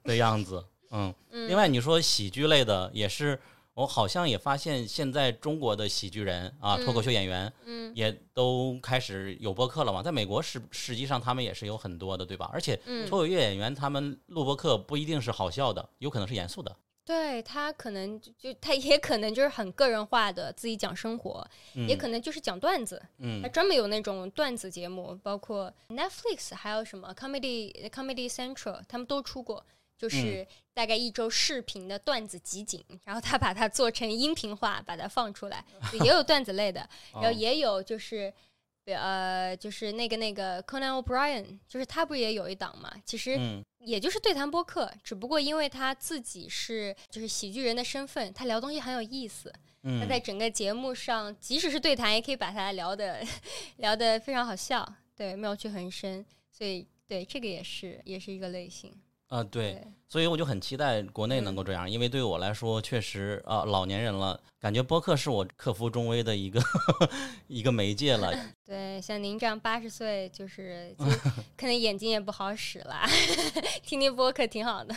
[0.04, 0.62] 的样子。
[0.92, 3.40] 嗯，另外你说喜剧类的，也是
[3.74, 10.04] 我好像也发现，现在中国的喜剧人啊，脱口秀演员，嗯，也都开始有播客了嘛。
[10.04, 12.50] 在美国实实际上他们也是有很多的，对吧？
[12.52, 12.76] 而且
[13.08, 16.76] 脱口秀演员他们录播客不一定是好笑的，有可能是严肃的。
[17.06, 21.48] 对他可能就他也可能就是很个人化的自己讲生活，
[21.88, 23.02] 也可能就是讲段子。
[23.20, 29.64] 嗯，他专门有那种段子节目，包括 Netflix 还有什么 Comedy Comedy Central，他们都出过，
[29.98, 35.64] 就是大概一周视频的段子集锦，然后他把它做成音频化，把它放出来，
[36.04, 38.34] 也有段子类的， 然后也有就是。
[38.88, 42.94] 呃，就是那个那个 Conan O'Brien，就是他不是也有一档嘛？
[43.04, 43.36] 其实
[43.86, 49.54] 也就是对谈播客，只不过因为他自己是就是喜剧人的身份，他聊东西很有意思。
[50.00, 53.24] 他在整个节目上，即使是对谈，也可以把他聊的
[53.78, 54.84] 聊的非常好笑，
[55.16, 56.26] 对，妙趣横生。
[56.50, 58.92] 所以对这个也是也是一个类型。
[59.28, 66.62] 啊，对，对，所以我就很期待国内能够这样，因为对我来说，确实啊，老年人了，感觉播客是我克服中危的一个
[67.48, 68.32] 一个媒介了。
[68.66, 71.06] 对，像您这样八十岁，就是 就
[71.58, 73.02] 可能眼睛也不好使了，
[73.84, 74.96] 听听播客挺好的。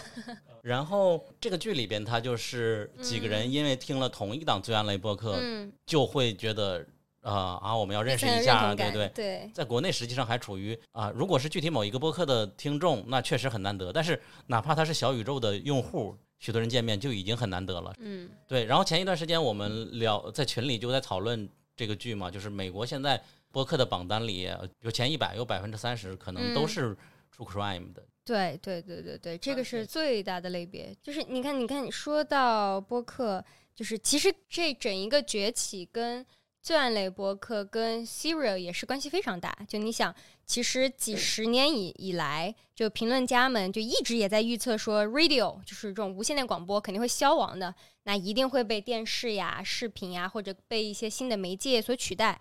[0.62, 6.84] 然后这个剧里边，他就是几个人因为听了同一档罪案类播客，嗯，就会觉得
[7.22, 9.09] 啊啊，我们要认识一下，对对。
[9.14, 13.92] 对，在国内实际上还处于啊，如果是具体某一个播客的听众，那确实很难得。
[13.92, 17.94] 但是哪怕他是小宇宙的用户，许多人见面就已经很难得了。
[17.98, 24.48] 嗯对，然后前一段时间我们聊在群里就在讨论这个剧嘛，就是美国现在播客的榜单里，
[24.81, 26.96] 有前一百有百分之三十可能都嗯是
[27.37, 28.02] true crime 的。
[28.24, 30.94] 对对对对对，这个是最大的类别。
[31.02, 33.42] 就是你看，你看，你说到播客，
[33.74, 36.24] 就是其实这整一个崛起跟
[36.68, 39.57] 罪案类博客跟 Serial 也是关系非常大。
[39.66, 52.38] 就你想，其实几十年以以来，就评论家们就一直也在预测说，radio 就是这种无线电广播肯定会消亡的，那一定会被电视呀、视频呀或者被一些新的媒介所取代。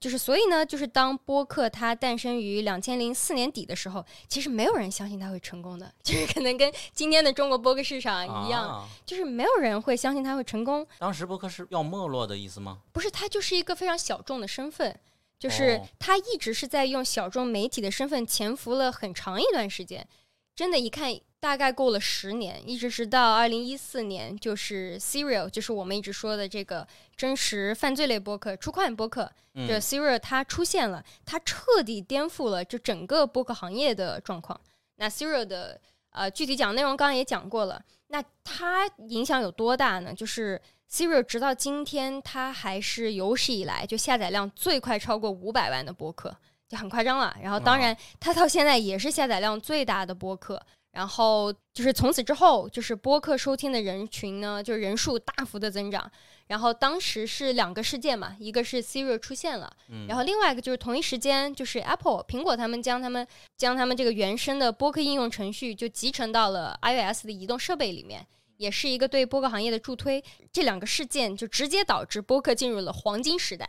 [0.00, 10.86] 就是所以呢，就是当播客它诞生于两千零四年底的时候，其实没有人相信它会成功的， 就是可能跟今天的中国播客市场一样，啊、就是没有人会相信它会成功。
[10.98, 12.78] 当时播客是要没落的意思吗？
[12.92, 14.94] 不是，它就是一个非常小众的身份，
[15.38, 20.06] 就是哦它一直是在用小众媒体的身份潜伏了很长一段时间。
[20.56, 26.86] 真的，一看大概过了十年，一直直到二零一四年，就是 Serial，就是我们一直说的这个
[27.16, 34.58] 真实犯罪类播客、出快播客，嗯这 Serial 它出现了，它彻底颠覆了就整个播客行业的状况。
[34.96, 40.14] 那 Serial 的呃具体讲内容刚刚也讲过了，那它影响有多大呢？
[40.14, 46.36] 就是 Serial 直到今天，它还是有史以来就下载量最快超过五百万的播客，
[46.74, 47.36] 就很夸张了。
[47.40, 50.60] 然后当然，它到现在也是下载量最大的播客。
[50.90, 56.08] 然后就是从此之后，就是播客收听的人群呢，就是人数大幅的增长。
[56.46, 68.24] 然后当时是两个事件嘛，一个是 Siri 出现了，嗯然后另外一个就是同一时间，就是 Apple 苹果他们将他们将他们这个原生的播客应用程序就集成到了 iOS 的移动设备里面，
[68.64, 70.24] 也是一个对播客行业的助推。
[70.50, 73.68] 这两个事件就直接导致播客进入了黄金时代，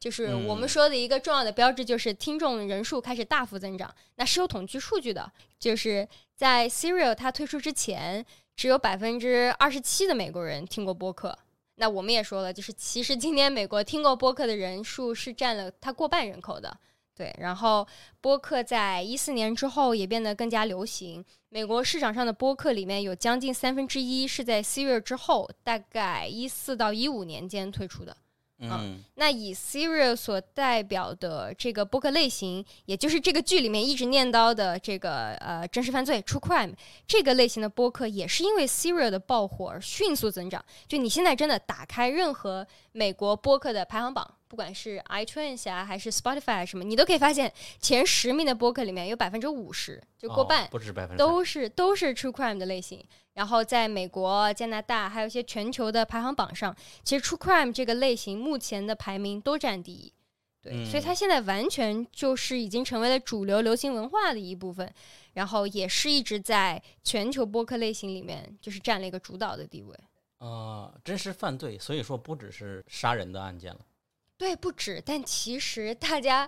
[0.00, 3.94] 就是我们嗯说的一个重要的标志，就是听众人数开始大幅增长。
[4.16, 11.38] 那是有统计数据的，就是在 Serial 它推出之前，只有百分之二十七的美国人听过播客。
[11.76, 16.76] 那我们也说了，就是其实今天美国听过播客的人数是占了它过半人口的。
[17.16, 17.86] 对，然后
[18.20, 21.24] 播客在一四年之后也变得更加流行。
[21.48, 28.16] 美国市场上的播客里面有将近三分之一是在 Serial 之后，大概一四到一五年间推出的。
[28.60, 36.72] 嗯那以 Serial 所代表的这个播客类型，也就是这个剧里面一直念叨的这个呃真实犯罪 （True Crime）
[37.06, 40.64] 这个类型的播客，也是因为 Serial 的爆火而迅速增长。
[40.88, 53.04] 就你现在真的打开任何美国播客的排行榜，不管是 iTunes 啊还是 Spotify 什么，你都可以发现前十名的播客里面有百分之五十，就过半哦、不止百分之都是都是 true crime 的类型。
[53.32, 60.12] 然后在美国、加拿大，还有一些全球的排行榜上，其实 true crime 这个类型目前的排名都占第一。
[60.62, 64.88] 对，嗯所以它现在完全就是已经成为了主流流行文化的一部分，
[65.32, 69.98] 然后也是一直在全球播客类型里面就是占了一个主导的地位。
[70.38, 73.80] 呃真实犯罪，所以说不只是杀人的案件了。
[74.44, 76.44] 对，不止，但其实大家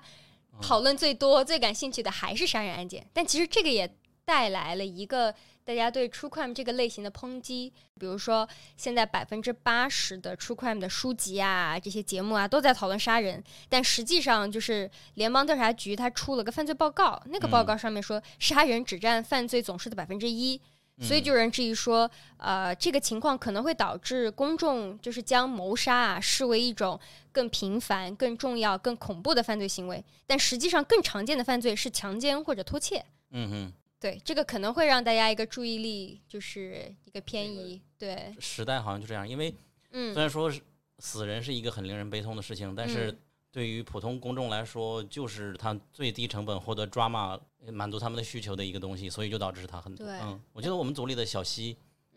[0.53, 3.07] 嗯讨论最多、最感兴趣的还是杀人案件。
[3.15, 3.91] 但其实这个也
[4.23, 20.61] 带来了一个大家对 true crime 这个类型的抨击，比如说现在百分之八十的 true crime 的书籍啊、这些节目啊都在讨论杀人，但实际上就是联邦调查局它出了个犯罪报告，那个报告上面说杀人只占犯罪总数的百分之一。
[21.01, 26.99] 所以就有人质疑说，呃，这个情况可能会导致公众就是将谋杀啊视为一种
[27.31, 33.05] 更频繁、更重要、更恐怖的犯罪行为，但实际上更常见的犯罪是强奸或者偷窃。
[33.33, 37.83] 嗯哼，对，这个可能会让大家一个注意力就是一个偏移。
[37.99, 39.57] 对，时代好像就这样，因为虽
[39.93, 40.61] 嗯然说是
[40.99, 43.19] 死人是一个很令人悲痛的事情，但是嗯
[43.51, 47.41] 对于普通公众来说，就是他最低成本获得 drama
[47.73, 51.77] 满足他们的需求的一个东西，所以就导致他很对嗯，我觉得我们组里的小西，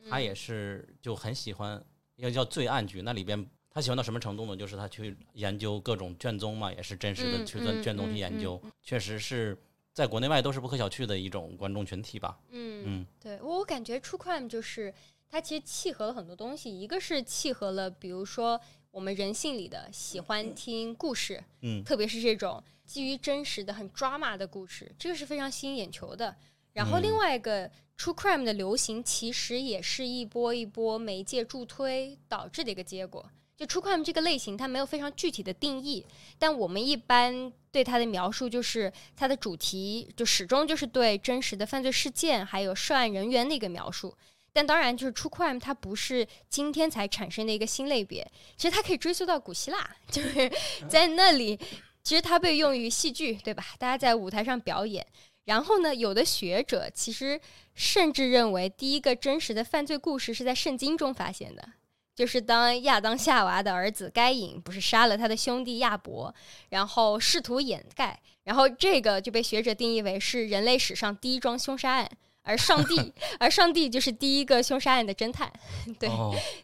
[0.10, 1.82] 他也是就很喜欢
[2.18, 4.58] 要叫罪案剧，那里边他喜欢到什么程度呢？
[4.58, 9.58] 就是他去研究各种卷宗嘛，也是真实的嗯去做嗯卷宗去嗯研究，确实是
[9.94, 12.38] 在国内外都是不可小觑的一种观众群体吧。
[12.50, 14.94] 嗯嗯对我感觉 True Crime 就是
[15.30, 18.60] 它其实契合了很多东西，一个是契合了，比如说
[18.92, 26.36] 我们人性里的喜欢听故事，嗯特别是这种基于真实的很 drama 的故事，这个是非常吸引眼球的。
[26.74, 33.30] 然后嗯另外一个 True Crime 的流行其实也是一波一波媒介助推导致的一个结果。
[33.56, 36.06] 就 True Crime 这个类型，它没有非常具体的定义，
[36.38, 44.16] 但我们一般对它的描述就是它的主题就始终就是对真实的犯罪事件还有涉案人员的一个描述。
[44.52, 50.52] 但当然，就是 True Crime 它不是今天才产生的一个新类别，其实它可以追溯到古希腊， 就是
[50.88, 51.58] 在那里，
[52.04, 53.64] 其实它被用于戏剧，对吧？
[53.78, 55.06] 大家在舞台上表演。
[55.46, 57.40] 然后呢，有的学者其实
[57.74, 61.68] 甚至认为，第一个真实的犯罪故事是在圣经中发现的，
[62.16, 66.34] 就是当亚当夏娃的儿子该隐不是杀了他的兄弟亚伯，
[66.70, 72.10] 然后试图掩盖，然后这个就被学者定义为是人类史上第一桩凶杀案。
[72.42, 75.52] 而上帝， 而上帝就是第一个凶杀案的侦探，
[76.00, 76.10] 对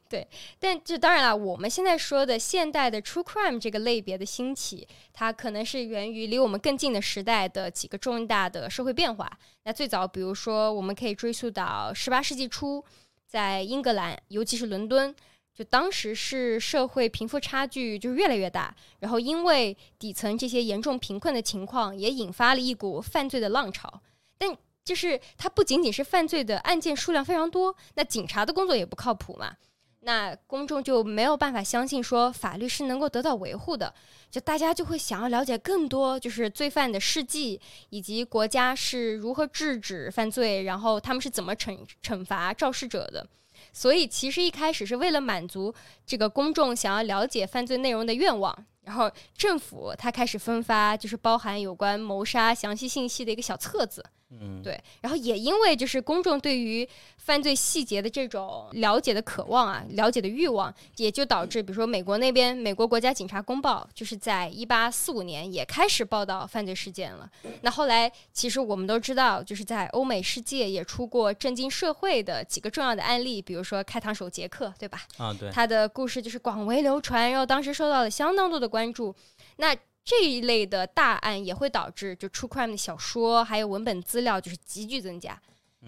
[0.10, 0.28] 对。
[0.60, 9.32] 但这当然了，我们现在说的现代的 true crime 这个类别的兴起，它可能是源于离我们更近的时代的几个重大的社会变化。
[9.64, 12.84] 那最早，比如说，我们可以追溯到十八世纪初，
[13.28, 15.14] 在英格兰，尤其是伦敦，
[15.54, 24.02] 就当时是社会贫富差距就是越来越大，然后因为底层这些严重贫困的情况，也引发了一股犯罪的浪潮。
[24.86, 29.56] 就是它不仅仅是犯罪的案件数量非常多，那警察的工作也不靠谱嘛，
[30.02, 33.92] 那公众就没有办法相信说法律是能够得到维护的，
[34.30, 43.28] 就大家就会想要了解更多，就是罪犯的事迹以及国家是如何制止犯罪，然后他们是怎么惩惩罚肇事者的。
[43.74, 45.74] 所以其实一开始是为了满足
[46.06, 54.06] 这个公众想要了解犯罪内容的愿望，然后政府它开始分发就是包含有关谋杀详细信息的一个小册子。
[54.32, 67.30] 嗯，对，然后也因为就是公众对于犯罪细节的这种了解的渴望啊，了解的欲望，也就导致，比如说美国那边，美国国家警察公报就是在一八四五年也开始报道犯罪事件了。
[67.62, 75.04] 那后来其实我们都知道，就是在欧美世界也出过震惊社会的几个重要的案例，比如说开膛手杰克，对吧？
[75.18, 79.16] 啊，对，他的故事就是广为流传，然后当时受到了相当多的关注。
[79.58, 85.42] 那这一类的大案也会导致就 true crime 的小说还有文本资料就是急剧增加。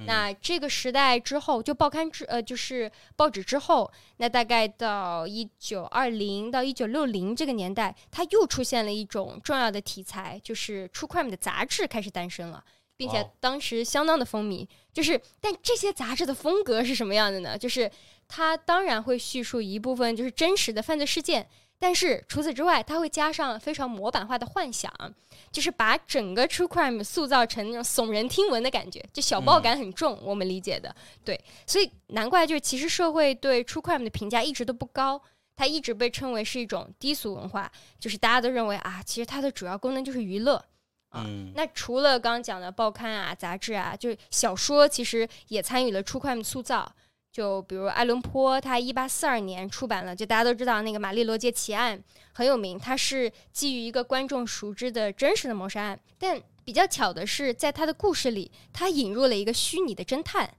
[0.05, 12.63] 那这个时代之后，就报刊之呃就是报纸之后，那大概到一九二零到一九六零这个年代，它又出现了一种重要的题材，就是 true crime 的杂志开始诞生了，
[12.95, 14.67] 并且当时相当的风靡。
[14.93, 17.57] 就是，但这些杂志的风格是什么样的呢？
[17.57, 17.89] 就是
[18.27, 21.49] 它当然会叙述一部分就是真实的犯罪事件。
[21.79, 24.91] 但是除此之外，它会加上非常模板化的幻想，
[25.51, 30.19] 就是把整个 true crime 塑造成那种耸人听闻的感觉，就小报感很重。
[30.23, 35.21] 我们理解的，对，所以难怪就是其实社会对 true crime 的评价一直都不高，
[35.55, 40.55] 它一直被称为是一种低俗文化，就是大家都认为啊，其实它的主要功能就是娱乐
[41.09, 41.27] 啊。
[41.53, 46.91] 那除了刚刚讲的报刊啊、杂志啊，就是小说，其实也参与了 true crime 的塑造。
[47.31, 52.01] 就比如爱伦坡，他一八四二年出版了，就大家都知道那个玛丽罗杰奇案
[52.33, 55.99] 很有名，它是基于一个观众熟知的真实的谋杀案。
[56.17, 60.51] 但比较巧的是，在他的故事里，他引入了一个虚拟的侦探，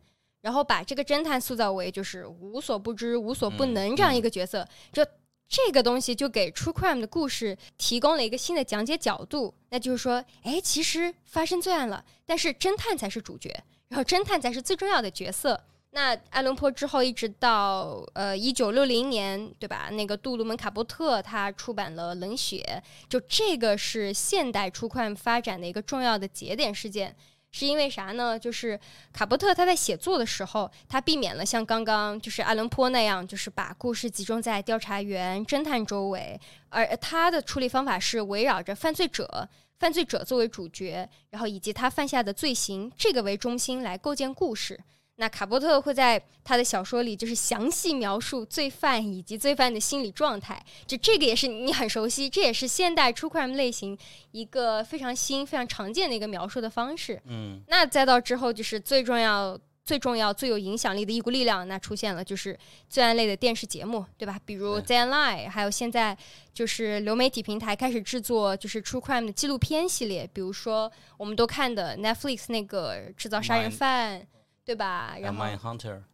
[0.43, 4.67] 然后把这个侦探塑造为就是无所不知、无所不能这样一个角色。
[4.93, 5.05] 就
[5.49, 15.61] 这个东西就给 True Crime 的故事提供了一个新的讲解角度，那就是说，哎，其实发生罪案了，但是侦探才是主角，然后侦探才是最重要的角色。
[15.91, 19.89] 那爱伦坡之后，一直到呃一九六零年，对吧？
[19.91, 27.17] 那个杜鲁门卡波特他出版了《冷血》，就这个是现代出快发展的一个重要的节点事件。
[27.51, 28.39] 是因为啥呢？
[28.39, 28.79] 就是
[29.11, 39.49] 卡波特他在写作的时候，他避免了像刚刚就是爱伦坡那样，就是把故事集中在调查员、侦探周围，而他的处理方法是围绕着犯罪者、
[39.79, 44.79] 犯罪者作为主角，然后以及他犯下的罪行这个为中心来构建故事。
[45.21, 53.99] 那卡波特会在他的小说里，就是详细描述罪犯以及罪犯的心理状态，就这个也是你很熟悉，这也是现代 true crime 类型
[54.31, 57.21] 一个非常新、非常常见的一个描述的方式。
[57.27, 62.57] 嗯，那再到之后，就是最重要、最重要、最有影响力的一股力量，那出现了就是
[62.89, 64.39] 罪案类的电视节目，对吧？
[64.45, 66.17] 比如《z a n Lie》，还有现在
[66.55, 74.25] 就是流媒体平台开始制作就是 true crime 的纪录片系列，比如说我们都看的 Netflix 那个制造杀人犯。
[74.69, 75.17] 对吧？
[75.19, 75.39] 然后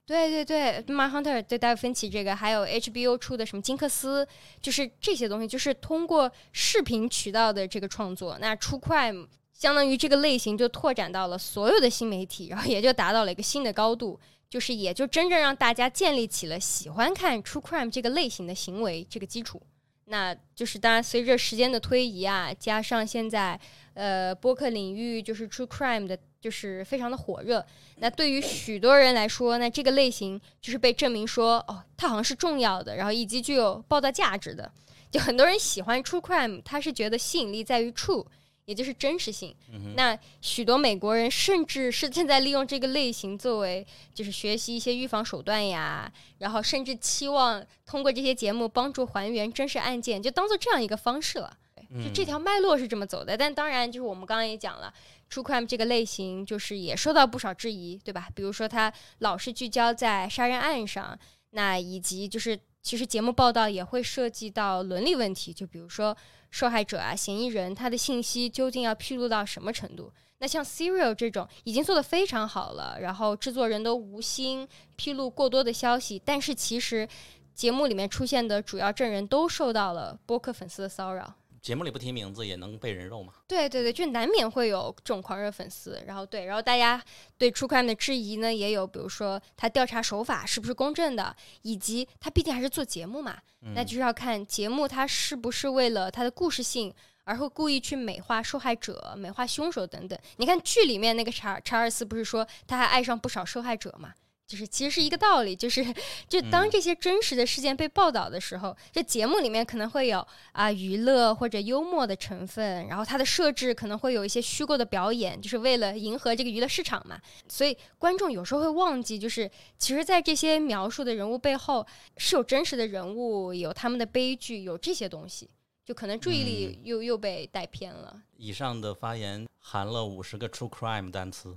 [0.07, 4.25] 对对对，My Hunter 对达芬奇这个，还有 HBO 出的什么金克斯，
[4.63, 19.61] 就是这些东西，就是通过视频渠道的这个创作，那 True Crime 相当于这个类型就拓展到了所有的新媒体，然后也就达到了一个新的高度，就是也就真正让大家建立起了喜欢看 True Crime 这个类型的行为这个基础。
[20.05, 23.59] 那就是当然，随着时间的推移啊，加上现在
[23.95, 26.17] 呃播客领域就是 True Crime 的。
[26.45, 27.65] 就是非常的火热。
[27.97, 34.71] 那对于许多人来说，那这个类型就是被证明说，哦，它好像是重要的，然后以及具有报道价值的。
[35.11, 38.27] 就很多人喜欢 True Crime，他是觉得吸引力在于 True。
[38.67, 39.55] 也就是真实性。
[39.95, 51.55] 那许多美国人甚至是正在利用这个类型作为，就是学习一些预防手段呀，然后甚至期望通过这些节目帮助还原真实案件，就当做这样一个方式了。
[52.03, 53.37] 就这条脉络是这么走的。
[53.37, 54.91] 但当然，就是我们刚刚也讲了
[55.31, 58.29] ，True Crime 这个类型就是也受到不少质疑，对吧？
[58.35, 61.19] 比如说它老是聚焦在杀人案上，
[61.51, 66.17] 那以及就是其实节目报道也会涉及到伦理问题，就比如说。
[66.51, 70.13] 受害者啊，嫌疑人，他的信息究竟要披露到什么程度？
[70.39, 77.09] 那像 Serial 这种已经做得非常好了，然后制作人都无心披露过多的消息，但是其实
[77.53, 81.35] 节目里面出现的主要证人都受到了播客粉丝的骚扰。
[81.65, 83.33] 节目里不提名字也能被人肉吗？
[83.49, 85.99] 对对对，就难免会有这种狂热粉丝。
[86.07, 87.03] 然后对，然后大家
[87.39, 93.39] 对 True Crime 的质疑呢，也有，比如说他调查手法是不是公正的，以及他毕竟还是做节目嘛，
[93.75, 96.93] 那就是要看节目他是不是为了他的故事性
[97.25, 100.19] 而会故意去美化受害者、美化凶手等等。
[100.37, 104.13] 你看剧里面那个查查尔斯不是说他还爱上不少受害者嘛？
[104.47, 105.83] 就是其实是一个道理，就是
[106.29, 117.19] 就当这些真实的事件被报道的时候，这节目里面可能会有啊娱乐或者幽默的成分，然后它的设置可能会有一些虚构的表演，就是为了迎合这个娱乐市场嘛。
[117.49, 121.87] 所以观众有时候会忘记，就是其实，在这些描述的人物背后
[122.19, 125.49] 是有真实的人物，有他们的悲剧，有这些东西。
[125.85, 128.23] 就可能注意力又又被带偏了。
[128.39, 131.55] 以上的发言含了五十个 true crime 单词，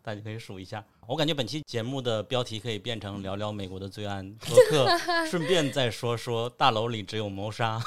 [0.00, 0.82] 大家可以数一下。
[1.06, 7.78] 我感觉本期节目的标题可以变成聊聊美国的罪案播客，顺便再说说大楼里只有谋杀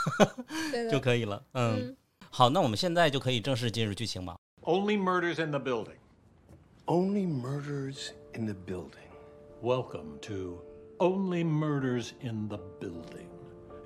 [0.91, 1.43] 就可以了。
[1.53, 1.95] 嗯，
[2.29, 4.37] 好，那我们现在就可以正式进入剧情吧。
[4.61, 5.97] Only murders in the building.
[6.85, 9.09] Only murders in the building.
[9.61, 10.61] Welcome to
[10.99, 13.32] Only Murders in the Building.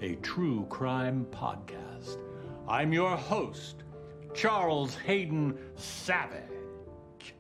[0.02, 2.20] A true crime podcast.
[2.68, 3.78] I'm your host,
[4.36, 7.34] Charles Hayden Savage.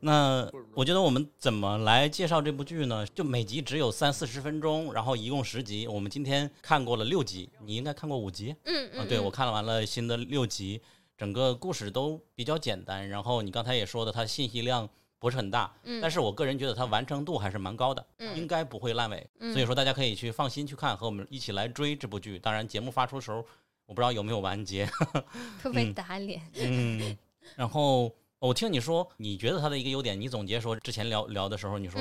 [0.00, 3.06] 那我觉得我们怎么来介绍这部剧呢？
[3.06, 5.88] 就每集只有三四十分钟，然后一共十集。
[5.88, 8.54] 我们今天看过了六集，你应该看过五集。
[8.64, 9.00] 嗯嗯。
[9.00, 10.82] 啊，对，我看了完了新的六集，
[11.16, 13.08] 整个故事都比较简单。
[13.08, 14.86] 然后你刚才也说的，它信息量。
[15.24, 18.06] 不是很大，但是我个人觉得它完成度还是蛮高的，
[18.36, 22.38] 应该不会烂尾，所以说大家可以去放心去看，和我们一起来追这部剧。
[22.38, 23.38] 当然，节目发出的时候，
[23.86, 24.86] 我不知道有没有完结，
[25.64, 26.42] 会被打脸。
[26.56, 27.16] 嗯，
[27.56, 31.98] 然后我听你说，你觉得它的一个优点，你总结说之前聊聊的时候，你说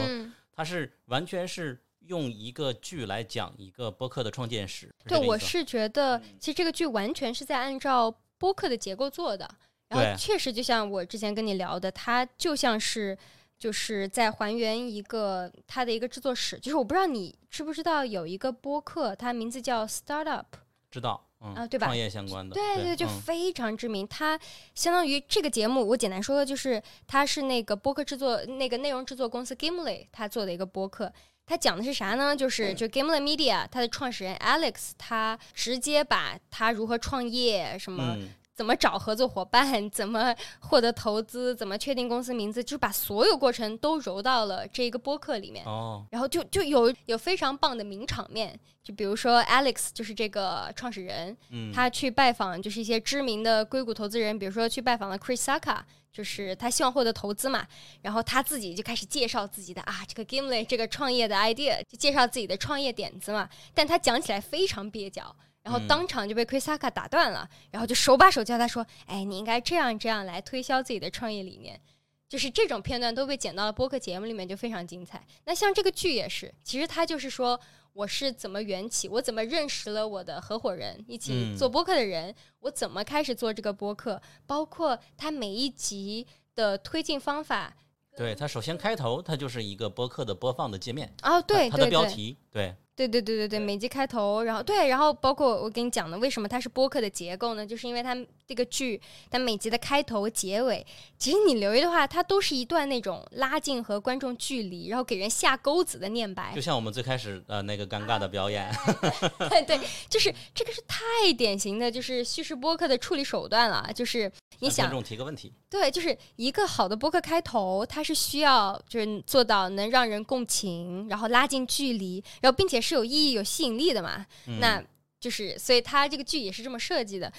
[0.53, 4.93] 它是完全是用一个剧来讲一个播客的创建史。
[5.07, 9.49] 对，我是觉得其实这个剧完全是在按照播客的结构做的。
[9.93, 13.17] 然后确实，就像我之前跟你聊的，它就像是
[13.59, 16.59] 就是在还原一个它的一个制作史。
[16.59, 20.43] 就是我不知道你知不知道有一个播客，它名字叫 Startup，
[20.91, 21.87] 知道啊，对吧？
[21.87, 24.07] 创业相关的，对对，就非常知名。
[24.07, 24.39] 它
[24.75, 31.11] 相当于这个节目，我简单说的就是，它是那个播客制作那个内容制作公司 Gimlet 它做的一个播客。
[31.45, 32.33] 它讲的是啥呢？
[32.33, 38.17] 就是就 Gimlet Media 它的创始人 Alex，他直接把他如何创业什么。
[38.55, 39.89] 怎么找合作伙伴？
[39.89, 41.55] 怎么获得投资？
[41.55, 42.63] 怎么确定公司名字？
[42.63, 45.65] 就是把所有过程都揉到了这一个播客里面。
[45.65, 51.35] 哦，然后就就有有非常棒的名场面，就比如说 Alex 就是这个创始人，
[51.73, 55.79] 他去拜访就是一些知名的硅谷投资人，比如说去拜访了 Chris Sacca，
[56.11, 57.65] 就是他希望获得投资嘛。
[58.03, 63.49] 然后他自己就开始介绍自己的啊，这个 Gimlet 这个创业的 idea，就介绍自己的创业点子嘛。
[63.73, 65.35] 但他讲起来非常蹩脚。
[65.63, 71.79] 然后当场就被 Chris a k a 打断了，然后就手把手教他说：“哎，你应该这样这样来推销自己的创业理念。”
[72.27, 75.23] 就是这种片段都被剪到了播客节目里面，就非常精彩。
[75.45, 77.59] 那像这个剧也是，其实他就是说
[77.93, 87.73] 我是怎么缘起，我怎么认识了我的合伙人，一起做播客的人，我怎么开始做这个播客，包括他每一集的推进方法。
[88.17, 92.75] 对他首先开头，他就是一个播客的播放的界面哦，对，它的标题，对。
[92.95, 97.65] 对对对对对，每集开头，然后对，然后包括我给你讲的，为什么它是播客的结构呢？
[97.65, 98.15] 就是因为它
[98.47, 100.85] 这个剧，它每集的开头、结尾，
[101.17, 106.53] 其实你留意的话，它都是一段那种拉近和观众距离，然后给人下钩子的念白。
[106.53, 108.71] 就像我们最开始呃那个尴尬的表演，
[109.65, 113.89] 对，就是这个是太典型的，就是叙事播客的处理手段了。
[113.95, 122.83] 就是你想，观众提个问题，对，就是一个好的播客开头，它是需要就是做到能让人共情，然后拉近距离，然后并且。
[122.83, 124.25] 是有意义、有吸引力的嘛？
[124.59, 124.83] 那
[125.17, 127.31] 就是，所以它这个剧也是这么设计的。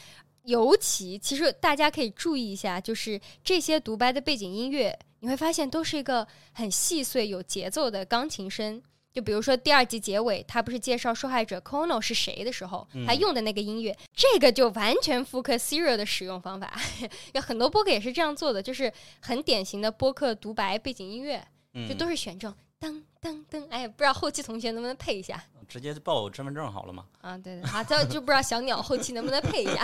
[0.45, 8.83] 尤其其实大家可以注意一下，就是这些独白的背景音乐，你会发现都是一个很细碎、有节奏的钢琴声。
[9.13, 16.77] 就比如说第二集结尾，他不是介绍受害者 Kono 是谁的时候，他用的那个音乐，这个就完全复刻 Serial 的使用方法。
[17.33, 21.47] 有很多播客也是这样做的，就是很典型的播客独白背景音乐，
[21.89, 23.69] 就都是选这种噔噔噔。
[23.71, 25.45] 哎，不知道后期同学能不能配一下？
[25.68, 27.06] 直接报我身份证好了吗？
[27.22, 29.84] 啊，对对，好，就就不知道小鸟后期能不能配一下，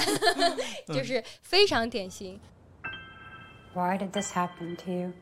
[0.87, 2.39] 就是非常典型。
[3.73, 5.13] Why did this happen to you?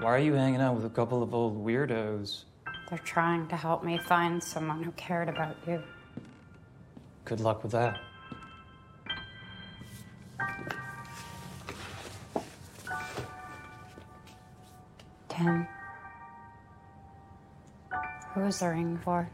[0.00, 2.42] Why are you hanging out with a couple of old weirdos?
[2.90, 5.82] They're trying to help me find someone who cared about you.
[7.24, 7.96] Good luck with that.
[15.28, 15.66] Tim.
[18.34, 19.28] Who is the ring for?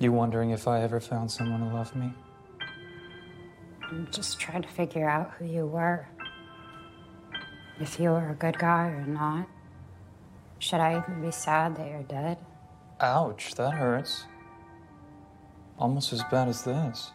[0.00, 2.12] You wondering if I ever found someone who loved me?
[3.88, 6.06] I'm just trying to figure out who you were.
[7.80, 9.46] If you were a good guy or not.
[10.58, 12.38] Should I even be sad that you're dead?
[13.00, 14.24] Ouch, that hurts.
[15.78, 17.12] Almost as bad as this.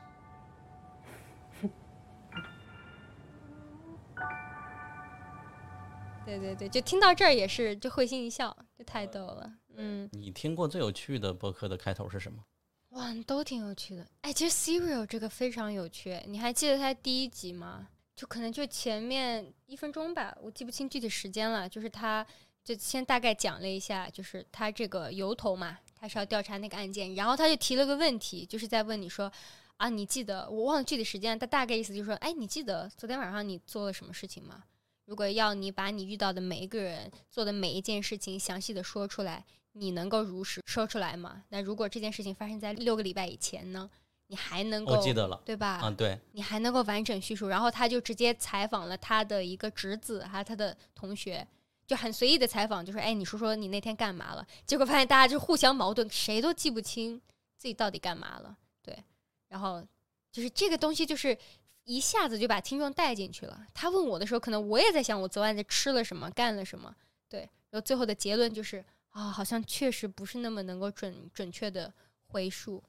[6.23, 9.51] 对对对，就听到这儿也是就会心一笑，就太逗了。
[9.75, 12.43] 嗯，你听过最有趣的播客的开头是什么？
[12.96, 14.06] 哇，都挺有趣的。
[14.22, 17.88] 哎，其实 Serial 这个非常有趣，你还记得它第一集吗？
[18.16, 21.68] 就可能就前面一分钟吧，我记不清具体时间了。
[21.68, 22.26] 就是他
[22.64, 29.30] 就先大概讲了一下，就是他这个由头嘛，他是要调查那个案件，然后他就提了个问题，就是在问你说
[29.76, 34.64] 啊，你记得我忘了具体时间，他大概意思就是说，哎，你记得昨天晚上你做了什么事情吗？
[35.04, 39.44] 如果要你把你遇到的每一个人做的每一件事情详细的说出来，
[39.78, 41.44] 你能够如实说出来吗？
[41.50, 43.88] 那如果这件事情发生在六个礼拜以前呢？
[44.28, 45.78] 你还能够我记得了，对吧？
[45.80, 51.46] 啊，对，你还能够完整叙述，然后他就直接采访了他的一个侄子，还有他的同学，
[51.86, 57.22] 就很随意的采访，就说：“哎，你说说你那天干嘛了？”结果发现大家就互相矛盾，谁都记不清
[57.56, 58.56] 自己到底干嘛了。
[58.82, 58.98] 对，
[59.46, 59.80] 然后
[60.32, 61.38] 就是这个东西，就是
[61.84, 63.64] 一下子就把听众带进去了。
[63.72, 66.92] 他问我的时候，可能我也在想我昨晚在吃了什么，干了什么。
[67.28, 68.84] 对，然后最后的结论就是
[69.16, 71.92] 啊，好像确实不是那么能够准准确的
[72.26, 72.82] 回述。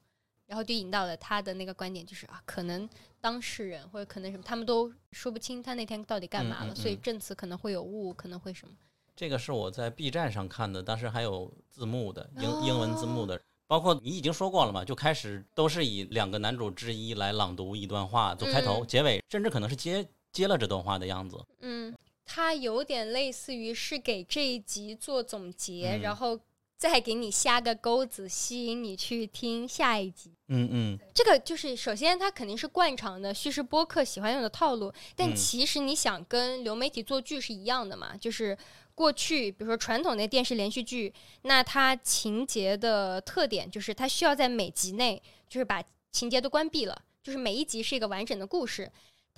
[0.46, 2.88] 然后就引到了他的那个观点，就是啊，可能
[3.20, 8.74] 当事人或者可能什么，他们都说不清他那天到底干嘛了，嗯嗯嗯所以证词可能会有误，可能会什么。
[9.14, 21.38] 这个是我在 B 站上看的，当时还有字幕的英哦英文字幕的，包括你已经说过了嘛，就开始都是以两个男主之一来朗读一段话做开头、嗯结尾，甚至可能是接接了这段话的样子。
[21.60, 21.94] 嗯，
[22.30, 26.38] 它有点类似于是给这一集做总结，嗯然后
[26.76, 30.30] 再给你下个钩子，吸引你去听下一集。
[30.48, 38.56] 嗯嗯，这个就是首先它肯定是惯常的叙事播客喜欢用的套路，但嗯其实你想跟流媒体做剧是一样的嘛，就是
[38.94, 41.12] 过去比如说传统的电视连续剧，
[41.42, 48.90] 那它情节的特点就是它需要在每集内就是把情节都关闭了，就是每一集是一个完整的故事。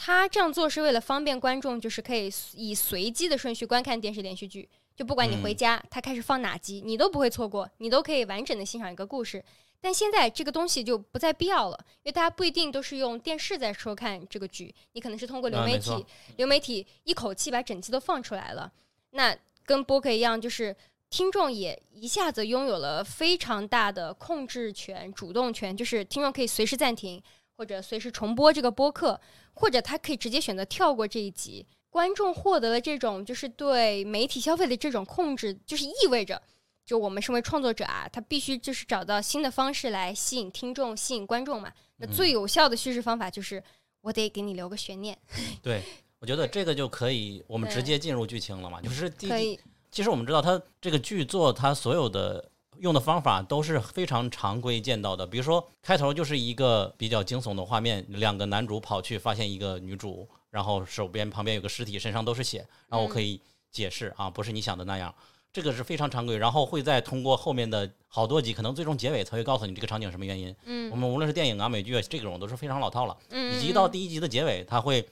[0.02, 9.44] 他这样做是为了方便观众，就是可以以随机的顺序观看电视连续剧，就不管你回嗯家，他开始放哪集，你都不会错过，你都可以完整的欣赏一个故事。
[9.78, 16.06] 但现在这个东西就不再必要了，因为大家不一定都是用电视在收看这个剧，你可能是通过流媒体，
[16.38, 18.72] 流媒体一口气把整集都放出来了。
[19.10, 19.36] 那
[19.66, 20.74] 跟播客一样，就是
[21.10, 27.22] 听众也一下子拥有了非常大的控制权、主动权，就是听众可以随时暂停
[27.60, 29.20] 或者随时重播这个播客，
[29.52, 31.66] 或者他可以直接选择跳过这一集。
[31.90, 36.40] 观众获得了这种就是对媒体消费的这种控制，就是意味着，
[36.86, 41.70] 就我们身为创作者啊，他必须就是找到新的方式来吸引听众、吸引观众嘛。
[41.98, 43.62] 那嗯最有效的叙事方法就是，
[44.00, 45.18] 我得给你留个悬念，
[45.62, 45.82] 对，
[46.18, 48.80] 我觉得这个就可以，我们直接进入剧情了嘛。
[48.80, 52.50] 就是第其实我们知道，它这个剧作它所有的
[52.80, 55.26] 用的方法都是非常常规见到的。
[55.26, 65.14] 比如说，开头就是一个比较惊悚的画面，两个男主跑去发现一个女主，然后手边旁边有个尸体，身上都是血，然后我可以解释啊，不是你想的那样。
[65.52, 70.54] 这个是非常常规，然后会再通过后面的好多集，可能最终结尾才会告诉你这个场景什么原因。
[70.64, 73.16] 嗯我们无论是电影啊、美剧啊，这种都是非常老套了。
[73.30, 75.04] 嗯，以及到第一集的结尾，它会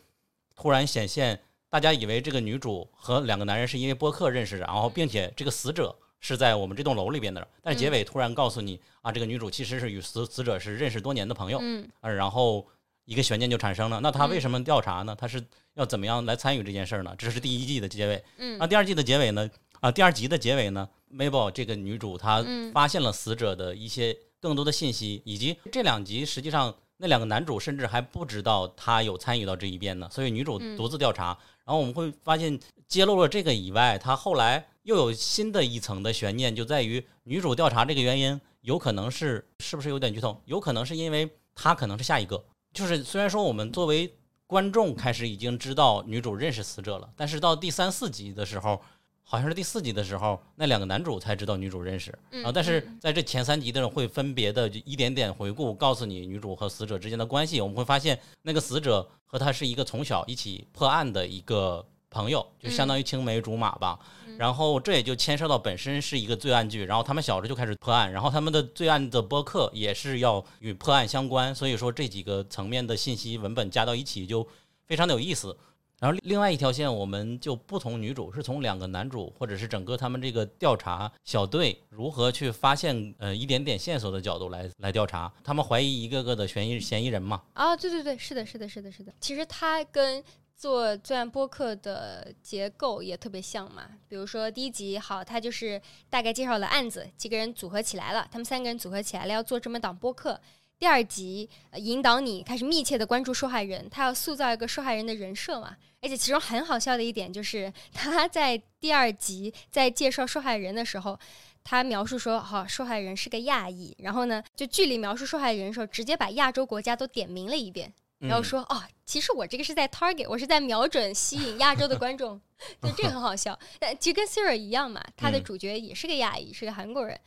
[0.55, 12.67] 突然显现，大家以为这个女主和两个男人是因为播客认识的，然后并且这个死者是在我们这栋楼里边的，但是结尾突然告诉你啊，这个女主其实是与死死者是认识多年的朋友，嗯啊，然后
[13.05, 14.01] 一个悬念就产生了。
[14.01, 15.17] 那他嗯为什么调查呢？
[15.19, 15.43] 他是
[15.75, 17.15] 要怎么样来参与这件事儿呢？
[17.17, 18.25] 这是第一季的结尾。
[18.39, 19.49] 嗯那第二季的结尾呢？
[19.81, 31.27] 啊，第二集的结尾呢？Mabel 这个女主她嗯发现了死者的一些更多的信息，以及这两集实际上那两个男主甚至还不知道她有参与到这一边呢，所以女主嗯独自调查。
[31.65, 32.59] 然后我们会发现，
[32.89, 40.41] 揭露了这个以外，她后来又有新的一层的悬念，就在于女主调查这个原因，有可能是是不是有点剧透？
[40.47, 42.43] 有可能是因为她可能是下一个。
[42.73, 44.11] 就是虽然说我们作为
[44.47, 48.81] 观众开始已经知道女主认识死者了，但是到第三四集的时候，
[49.23, 52.11] 好像是第四集的时候，那两个男主才知道女主认识。
[52.31, 57.61] 嗯然后，但是嗯在这前三集的人会分别的就一点点回顾，告诉你女主和死者之间的关系。
[57.61, 63.99] 我们会发现，那个死者和他是一个从小一起破案的一个朋友，就相当于青梅竹马吧。
[64.37, 74.47] 然后这也就牵涉到本身是一个罪案剧，然后他们小时候就开始破案，然后他们的罪案的播客也是要与破案相关，所以说这几个层面的信息文本加到一起就
[74.87, 75.57] 非常的有意思。
[75.99, 85.33] 然后另外一条线，我们就不同女主，是从两个男主或者是整个他们这个调查小队如何去发现呃一点点线索的角度来来调查。
[85.43, 89.13] 他们怀疑一个个的嫌疑嫌疑人嘛，啊，对对对，是的，是的，是的，是的。
[89.21, 90.23] 其实他跟
[90.59, 93.89] 做罪案播客的结构也特别像嘛。
[94.09, 95.81] 比如说第一集，好，他就是
[96.11, 100.41] 大概介绍了案子，几个人组合起来了，他们三个人组合起来了，要做这么档播客。
[100.77, 105.77] 第二集、呃引导你开始密切的关注受害人，他要塑造一个受害人的人设嘛。
[106.01, 111.19] 而且其中很好笑的一点就是，他在第二集在介绍受害人的时候，
[111.63, 122.41] 他描述说，好、受害人是个亚裔，然后呢，就剧里描述受害人的时候，直接把亚洲国家都点名了一遍，然后嗯说，哦，其实我这个是在 target，我是在瞄准吸引亚洲的观众，
[122.83, 123.59] 就这个很好笑。
[123.79, 127.19] 但其实跟 Siri 一样嘛，他的嗯主角也是个亚裔，是个韩国人。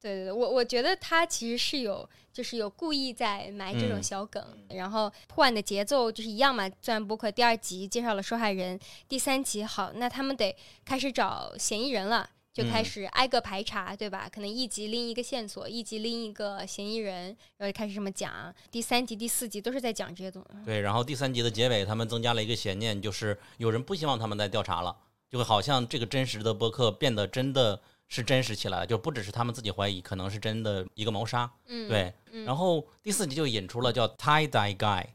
[0.00, 6.68] 对对对，我我觉得他其实是有，就是有故意在埋这种嗯小梗，然后破案的节奏就是一样嘛。
[6.68, 8.78] 罪案播客第二集介绍了受害人，
[9.08, 12.28] 第三集好，那他们得开始找嫌疑人了。
[12.54, 14.28] 就开嗯始挨个排查，对吧？
[14.32, 18.54] 可能一集拎一个线索，一集拎一个嫌疑人，然后就开始这么讲。
[18.70, 20.64] 第三集、第四集都是在讲这些东西。
[20.64, 24.96] 对，然后第三集的结尾，他们增加了一个悬念，就是有人不希望他们再调查了，
[25.28, 31.50] 就会好像这个真实的播客变得真的是真实起来了，就不只是他们自己怀疑，可能是真的一个谋杀。
[31.66, 35.08] 嗯，对，嗯然后第四集就引出了叫 tie dye guy，嗯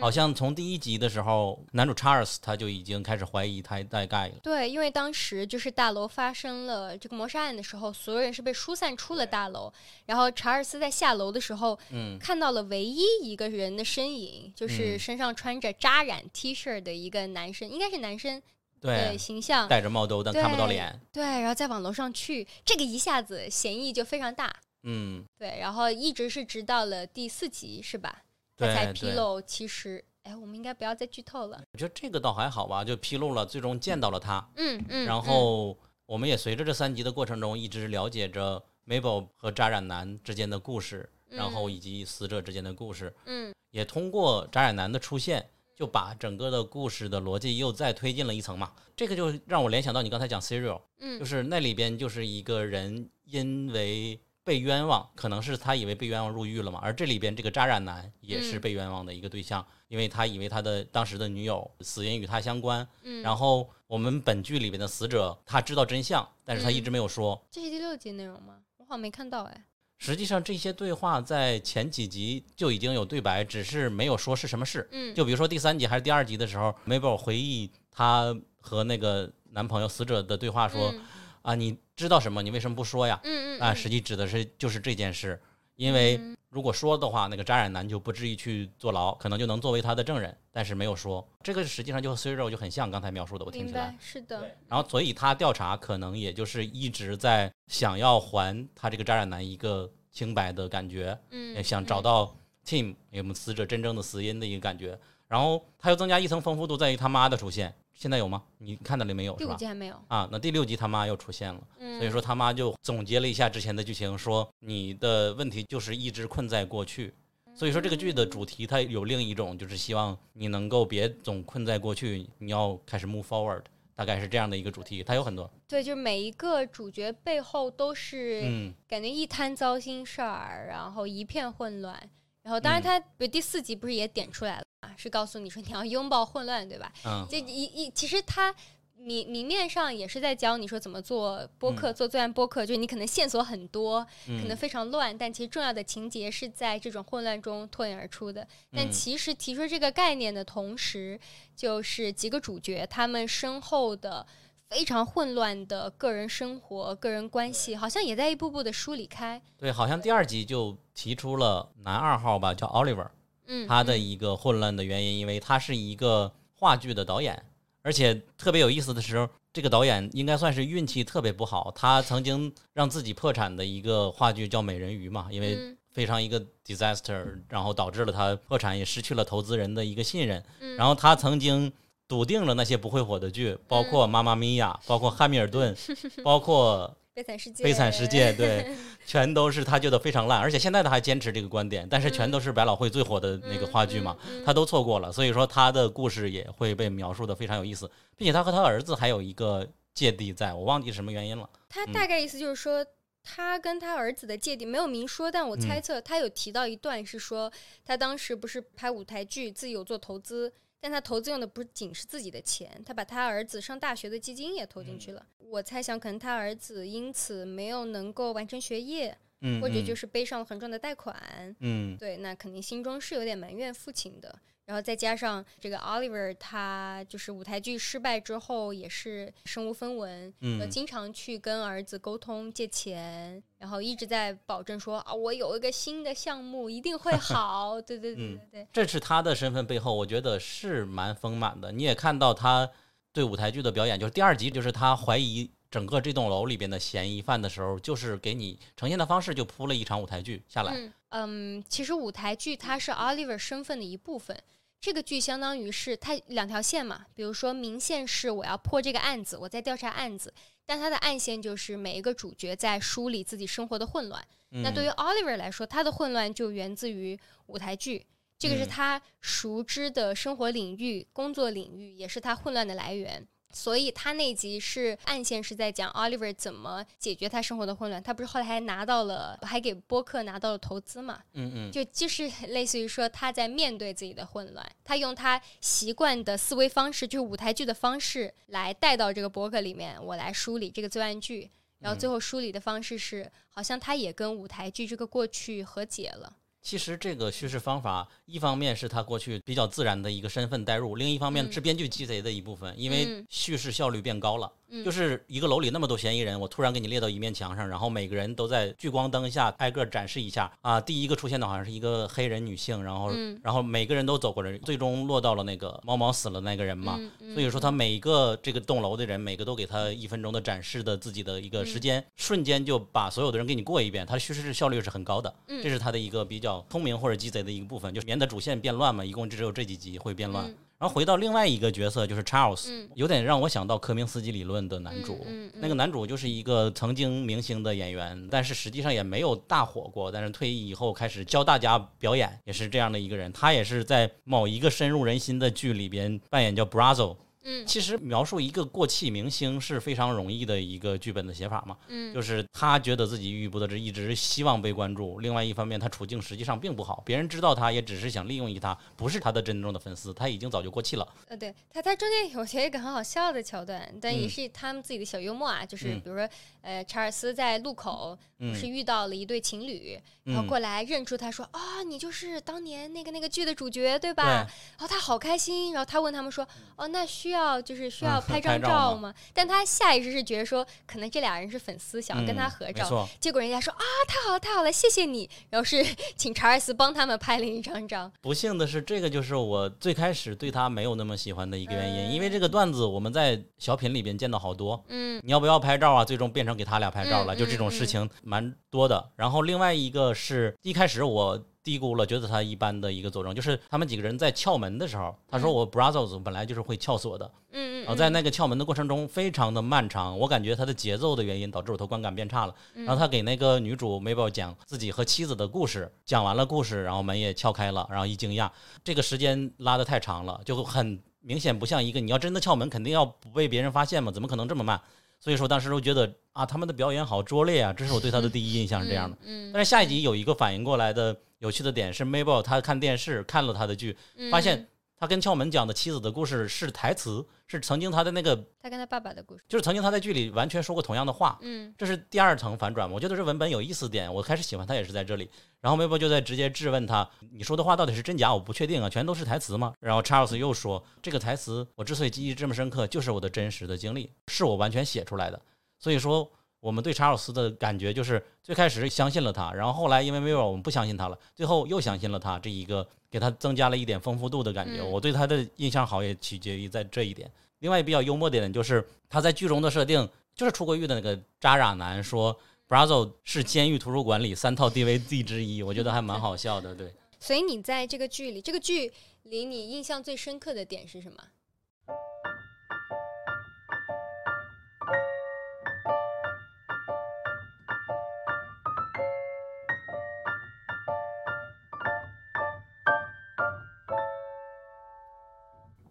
[0.00, 4.34] 好像从第一集的时候，男主 Charles 他就已经开始怀疑 tie dye guy 了。
[4.42, 9.72] 对，因为当时就是大楼发生了这个谋杀案的时候，所有人是被疏散出了大楼，
[10.06, 18.42] 然后查尔斯在下楼的时候，嗯，看到了唯一一个人的身影，就是嗯身上穿着扎染 T 恤的一个男生，应该是男生
[18.80, 19.68] 的对，形象。
[19.68, 21.00] 戴着帽兜但看不到脸。
[21.12, 24.54] 对，然后再往楼上去，这个一下子嫌疑就非常大。
[24.82, 28.22] 嗯，对，然后一直是直到了第四集是吧？
[28.56, 28.92] 他才。
[28.92, 31.62] 披露，其实，哎，我们应该不要再剧透了。
[31.72, 34.48] 我觉得这个倒还好吧，就披露了，最终见到了他。
[34.56, 35.06] 嗯嗯。
[35.06, 48.72] 然嗯后我们也随着这三集的过程中，一直了解着 Mabel 和扎染男之间的故事，然后以及死者之间的故事，嗯也通过扎染男的出现，就把整个的故事的逻辑又再推进了一层嘛。
[48.96, 67.44] 这个就让我联想到你刚才讲 Serial，嗯，就是那里边就是一个人因为被冤枉，可能是他以为被冤枉入狱了嘛，而这里边这个扎染男也是嗯被冤枉的一个对象，因为他以为他的当时的女友死因与他相关，嗯，然后我们本剧里边的死者他知道真相，但是他一直没有说。
[67.50, 68.58] 这是第六集内容吗？
[68.76, 69.64] 我好像没看到哎。
[69.98, 74.88] 实际上这些对话在前几集就已经有对白，只是没有说是什么事。
[74.92, 81.00] 嗯，就比如说第三集还是第二集的时候，Mabel 回忆她和那个男朋友死者的对话说：“嗯
[81.46, 82.42] 啊，你知道什么？
[82.42, 85.40] 你为什么不说呀？”啊，嗯嗯啊实际指的是就是这件事，
[85.76, 91.26] 因为嗯如果说的话，那个扎染男就不至于去坐牢，可能就能作为他的证人，但是没有说。
[91.42, 93.94] 这个实际上就和 Serial 就很像刚才描述的，我听起来。
[94.00, 102.36] 是的，然后，所以他调查可能也就是一直在想要还他这个扎染男一个清白的感觉，嗯，也想找嗯到
[102.66, 104.98] Tim 有没有死者真正的死因的一个感觉。
[105.28, 107.74] 然后他又增加一层丰富度，在于他妈的出现。
[107.96, 108.42] 现在有吗？
[108.58, 109.34] 你看到了没有？
[109.36, 109.46] 第？
[109.46, 109.98] 五集还没有。
[110.08, 111.60] 啊，那第六集他妈又出现了。
[111.78, 117.14] 嗯，所以说他妈就总结了一下之前的剧情，说你的问题就是一直困在过去。
[117.54, 123.62] 所以说这个剧的主题它有另一种，就是希望你能够别总困在过去，你要开始 move forward，
[123.94, 125.02] 大概是这样的一个主题。
[125.02, 131.98] 它有很多，对，就是每一个主角背后都是嗯，感觉一摊糟心事儿，然后一片混乱。
[132.42, 136.92] 然后，当然嗯他，比如第四集不是也点出来了嘛，是告诉你说你要拥抱混乱，对吧？
[137.04, 138.54] 嗯，这一一其实他
[138.98, 148.46] 明明面上也是在教你说怎么做播客，嗯做罪案播客，就是你可能线索很多，可能嗯非常乱，但其实重要的情节是在这种混乱中脱颖而出的。
[148.72, 151.20] 但嗯其实提出这个概念的同时，
[151.54, 154.26] 就是几个主角他们身后的
[154.68, 159.40] 非常混乱的个人生活、个人关系，好像也在一步步的梳理开。
[159.58, 163.08] 对，好像第二集就提出了男二号吧，叫 Oliver，
[163.46, 167.42] 嗯，他的一个混乱的原因，因为他是一个话剧的导演，
[167.82, 175.76] 而且特别有意思的时候，这个导演应该算是运气特别不好，他曾经让自己破产的一个话剧叫《美人鱼》嘛，因为嗯。
[175.96, 180.44] 非常一个 disaster，然后导致了他破产，也失去了投资人的一个信任。
[180.60, 180.76] 嗯。
[180.76, 181.72] 然后他曾经
[182.06, 185.74] 笃定了那些不会火的剧，包括《妈妈咪呀》，包括《汉密尔顿》，
[186.22, 194.44] 包括悲惨世界，悲惨世界，对， 全都是他觉得非常烂，而且现在他还坚持这个观点，但是全都是百老汇最火的那个话剧嘛，嗯嗯嗯。
[194.44, 201.48] 他都错过了，所以说他的故事也会被描述的非常有意思，并且他和他儿子还有一个芥蒂在，我忘记什么原因了。
[201.70, 202.84] 他大概意思就是说，
[203.24, 207.50] 他跟他儿子的芥蒂没有明说，但我猜测他有提到一段是说，
[207.82, 210.52] 他当时不是拍舞台剧，自己有做投资，
[210.86, 215.26] 但他投资用的不仅是自己的钱，他把他儿子上大学的基金也投进去了。
[215.38, 221.16] 我猜想，可能他儿子因此没有能够完成学业，嗯，或者就是是背上了很重的贷款。
[221.60, 224.38] 嗯对，那肯定心中是有点埋怨父亲的。
[224.66, 237.80] 然后再加上这个 Oliver，他就是舞台剧失败之后也是身无分文，嗯呃，经常去跟儿子沟通借钱，然后一直在保证说啊，我有一个新的项目一定会 好。
[237.80, 241.70] 对对对嗯对对，这是他的身份背后，我觉得是蛮丰满的。
[241.70, 242.68] 你也看到他
[243.12, 250.72] 对舞台剧的表演，就是第二集，就是他怀疑整个这栋楼里边的嫌疑犯的时候，就是给你呈现的方式就铺了一场舞台剧下来。
[250.74, 254.36] 嗯嗯，其实舞台剧它是 Oliver 身份的一部分。
[254.80, 260.32] 这个剧相当于是它两条线嘛，比如说明线是我要破这个案子，我在调查案子，
[260.64, 264.22] 但它的暗线就是每一个主角在梳理自己生活的混乱。
[264.62, 268.06] 那对于 Oliver 来说，他的混乱就源自于舞台剧，
[268.38, 273.26] 这个是嗯他熟知的生活领域、工作领域，也是他混乱的来源。
[273.56, 278.02] 所以他那集是暗线是在讲 Oliver 怎么解决他生活的混乱。
[278.02, 281.22] 他不是后来还拿到了，还给播客拿到了投资嘛？
[281.32, 296.36] 嗯嗯，就就是 类似于说他在面对自己的混乱，他用他习惯的思维方式，就是舞台剧的方式来带到这个博客里面，我来梳理这个罪案剧，然后最后梳理的方式是，好像他也跟舞台剧这个过去和解了。
[296.66, 304.50] 其实这个叙事方法，一方面是他过去比较自然的一个身份代入，另一方面嗯是编剧鸡贼的一部分，因为嗯叙事效率变高了。
[304.65, 310.80] 嗯就是一个楼里那么多嫌疑人，我突然给你列到一面墙上，然后每个人都在聚光灯下挨个展示一下啊。
[310.80, 316.98] 第一个出现的好像是一个黑人女性，然后、嗯然后每个人都走过来，最终落到了那个猫猫死了那个人嘛。
[317.34, 325.32] 所以说他每一个这个栋楼的人，每个都给他一分钟的展示的自己的一个嗯时间，瞬间就把所有的人给你过一遍，他的叙事效率是很高的。
[325.48, 329.04] 嗯这是他的一个比较聪明或者鸡贼的一个部分，就是免得主线变乱嘛。
[329.04, 330.52] 一共只有这几集会变乱。
[330.78, 335.14] 嗯然后回到另外一个角色，就是 Charles，、嗯有点让我想到科明斯基理论的男主。
[335.26, 340.12] 嗯嗯嗯那个男主就是一个曾经明星的演员，但是实际上也没有大火过。
[340.12, 343.32] 但是退役以后开始教大家表演，也是这样的一个人。
[343.32, 347.16] 他也是在某一个深入人心的剧里边扮演叫 Brazo。
[347.48, 351.76] 嗯其实描述一个过气明星是非常容易的一个剧本的写法嘛。
[351.88, 355.20] 嗯就是他觉得自己郁郁不得志，一直希望被关注。
[355.20, 361.06] 另外一方面，他处境实际上并不好，别人知道他也只是想利用一他，不是他的真正的粉丝，他已经早就过气了。
[361.28, 366.28] 呃，对他，他中间有些一个很好笑的桥段，但也嗯是他们自己的小幽默啊，就是嗯比如说，
[366.62, 374.24] 呃，查尔斯在路口不是嗯遇到了一对情侣，然后嗯过来认出他说啊、你就是当年那个那个剧的主角对吧？
[374.24, 379.18] 对然后他好开心，然后他问他们说，哦，那需要就是需要嗯拍张照吗照？
[379.34, 385.84] 但他下意识是觉得说，可能这俩人是粉丝，想要跟他嗯合照，结果人家说啊，太好了太好了，谢谢你，然后是
[386.16, 394.82] 请查尔斯帮他们拍了一张照，不幸的是，这个就是我最开始对他没有那么喜欢的一个原因，嗯因为这个段子我们在小品里边见到好多。
[394.88, 396.04] 嗯你要不要拍照啊？
[396.04, 399.10] 最终变成给他俩拍照了，嗯就这种事情蛮多的。
[399.16, 412.54] 然后另外一个是一开始我低估了，觉得他一般的一个作证，就是他们几个人在撬门的时候，他说嗯我 Brazos 本来就是会撬锁的，嗯嗯，然后在那个撬门的过程中非常的漫长，我感觉他的节奏的原因导致我的观感变差了。
[412.74, 418.48] 嗯然后他给那个女主 Mabel 讲自己和妻子的故事，讲完了故事，然后门也撬开了，然后一惊讶，
[418.84, 424.80] 这个时间拉得太长了，就很明显不像一个你要真的撬门，肯定要不被别人发现嘛，怎么可能这么慢？
[425.18, 429.16] 所以说当时我觉得啊，他们的表演好拙劣啊，这是我对他的第一印象是这样的。
[429.24, 434.68] 嗯，但是下一集有一个反应过来的有趣的点是，Mabel 她看电视看了他的剧，嗯发现
[434.98, 439.44] 他跟窍门讲的妻子的故事是台词，是曾经他的那个，他跟他爸爸的故事。
[439.46, 441.38] 就是曾经他在剧里完全说过同样的话。
[441.42, 445.30] 嗯这是第二层反转，我觉得这文本有意思点，我开始喜欢他也是在这里。
[445.60, 448.32] 然后 Mabel 就在直接质问他：“你说的话到底是真假？
[448.32, 455.38] 我不确定啊，全都是台词吗？”然后 Charles 又说：“这个台词我之所以记忆这么深刻，就是我的真实的经历，是我完全写出来的。
[455.78, 456.30] 所以说，
[456.66, 464.80] 我们对查尔斯的感觉就是最开始相信了他，然后后来因为 Mirror 我们不相信他了，最后又相信了他，这一个给他增加了一点丰富度的感觉。
[464.80, 467.30] 嗯我对他的印象好也取决于在这一点。
[467.60, 472.36] 另外比较幽默的点就是他在剧中的设定，就是出过狱的那个渣渣男说
[472.68, 476.74] Brazo 是监狱图书馆里三套 DVD 之一，我觉得还蛮好笑的。
[476.74, 478.92] 对，所以你在这个剧里，这个剧
[479.22, 481.22] 里你印象最深刻的点是什么？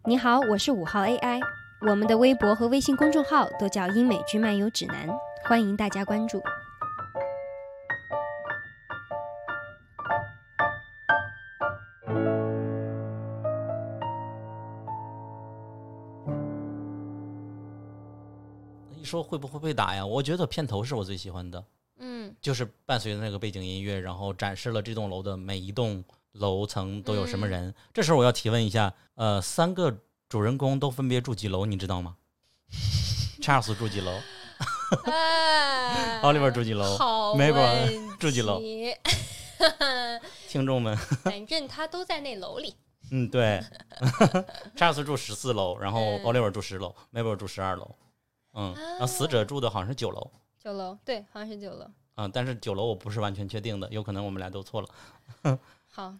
[0.08, 1.42] 你好，我是五号 AI，
[1.82, 5.10] 我们的微博和微信公众号都叫英美剧漫游指南，
[5.46, 6.44] 欢迎大家关注。
[18.96, 20.06] 一说会不会被打呀？
[20.06, 21.66] 我觉得片头是我最喜欢的。
[21.98, 26.04] 嗯就是伴随着那个背景音乐，然后展示了这栋楼的每一栋
[26.36, 27.74] 楼层都有什么人。
[27.94, 32.16] 这时候我要提问一下，呃，三个主人公都分别住几楼，你知道吗？
[33.42, 34.12] 查尔斯住几楼？
[35.06, 38.62] 啊 Oliver 住几楼好 Mabel 问住几楼
[40.48, 42.76] 听众们，反正他都在那楼里。
[43.12, 43.62] 嗯，对
[44.76, 47.96] ，Charles 住十四楼，然后嗯 Oliver 住十楼，Mabel 住十二楼，
[48.54, 51.88] 嗯，然后死者住的好像是九楼，九楼，对，好像是九楼。
[52.16, 55.60] 嗯，但是九楼我不是完全确定的，有可能我们俩都错了。
[55.96, 56.14] 好，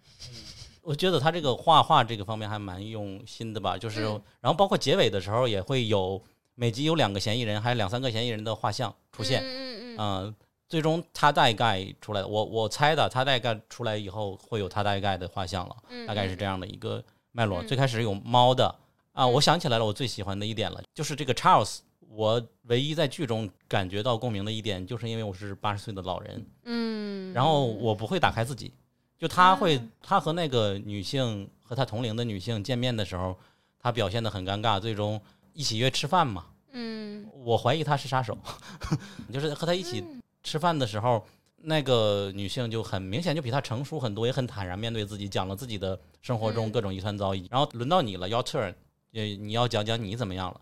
[0.82, 4.22] 我觉得他这个画画这个方面还蛮用心的吧，就是，嗯。
[4.40, 6.24] 然后包括结尾的时候也会有
[6.54, 10.36] 每集有两个嫌疑人，还有两三个嫌疑人的画像出现，嗯嗯嗯嗯、
[10.70, 17.04] 最终他大概出来，我我猜的，他大概出来以后会有他大概的画像了，嗯，大概是这样的一个
[17.34, 17.62] 脉络。
[17.62, 17.68] 嗯。
[17.68, 18.66] 最开始有猫的
[19.12, 19.34] 啊，嗯。
[19.34, 21.80] 我想起来了，我最喜欢的一点了，就是这个 Charles。
[22.08, 28.72] 我唯一在剧中感觉到共鸣的一点，就是因为我是八十岁的老人，嗯，然后我不会打开自己，
[29.18, 33.38] 就他会，啊他和那个女性和他同龄的女性见面的时候，
[33.80, 35.20] 他表现的很尴尬，最终
[35.54, 36.46] 一起约吃饭嘛。
[36.72, 38.38] 嗯我怀疑他是杀手，
[39.32, 40.04] 就是和他一起
[40.44, 41.26] 吃饭的时候，
[41.58, 47.48] 那个女性就很明显就比他成熟很多，也很坦然面对自己，讲了自己的生活中嗯各种遗传遭遇。
[47.50, 48.74] 然后轮到你了，your turn，
[49.14, 50.60] 呃，你要讲讲你怎么样了。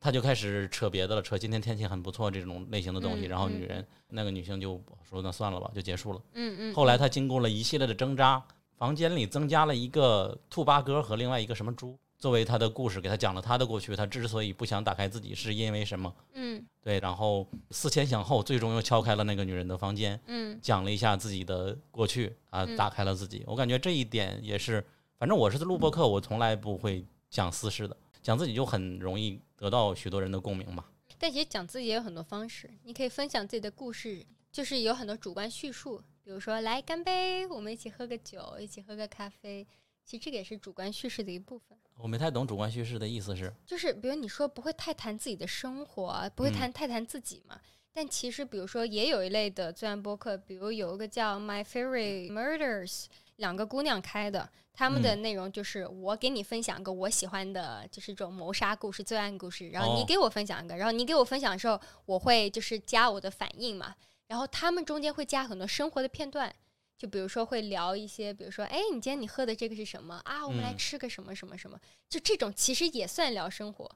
[0.00, 3.26] 他就开始扯别的了，扯今天天气很不错这种类型的东西。
[3.26, 6.20] 嗯然后嗯女人那个女性就说那算了吧，就结束了。
[6.32, 8.42] 嗯嗯，后来他经过了一系列的挣扎，
[8.76, 13.94] 房间里增加了一个兔八哥和另外一个什么猪，作为他的故事，给他讲了他的过去。
[13.94, 16.10] 他之所以不想打开自己，是因为什么？
[16.32, 23.44] 嗯对，然后思前想后，最终又敲开了那个女人的房间，嗯讲了一下自己的过去啊，嗯打开了自己。
[23.46, 24.82] 我感觉这一点也是，
[25.18, 30.84] 反正我是录播课，我从来不会讲私事的，讲自己就很容易得到许多人的共鸣嘛。
[31.18, 39.66] 但其实讲自己也有很多方式，你可以分享自己的故事，就是有很多主观叙述，比如说来干杯，我们一起喝个酒，一起喝个咖啡。
[40.02, 47.60] 其实这个也是主观叙事的一部分，我没太懂主观叙事的意思是，就是比如你说不会太谈自己的生活啊，不会谈太谈自己嘛。
[47.92, 53.06] 但其实比如说也有一类的自然播客，比如有一个叫 My Favorite Murders，
[53.36, 54.50] 两个姑娘开的，
[54.80, 63.94] 他们的内容就是我给你分享一个我喜欢的，就是这种谋杀故事、罪案故事，然后你哦给我分享一个，然后你给我分享的时候，我会就是加我的反应嘛，
[64.28, 66.50] 然后他们中间会加很多生活的片段。
[66.96, 70.46] 就比如说会聊一些，比如说，哎，你今天你喝的这个是什么啊？
[70.46, 71.78] 我们来嗯吃个什么什么什么，
[72.08, 73.90] 就这种其实也算聊生活，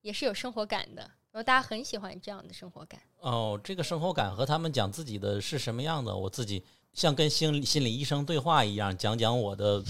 [0.00, 1.02] 也是有生活感的。
[1.32, 2.98] 然后大家很喜欢这样的生活感。
[3.18, 6.64] 哦，这个生活感和他们讲自己的是什么样的，我自己
[6.94, 9.82] 像跟心理心理医生对话一样，讲讲我的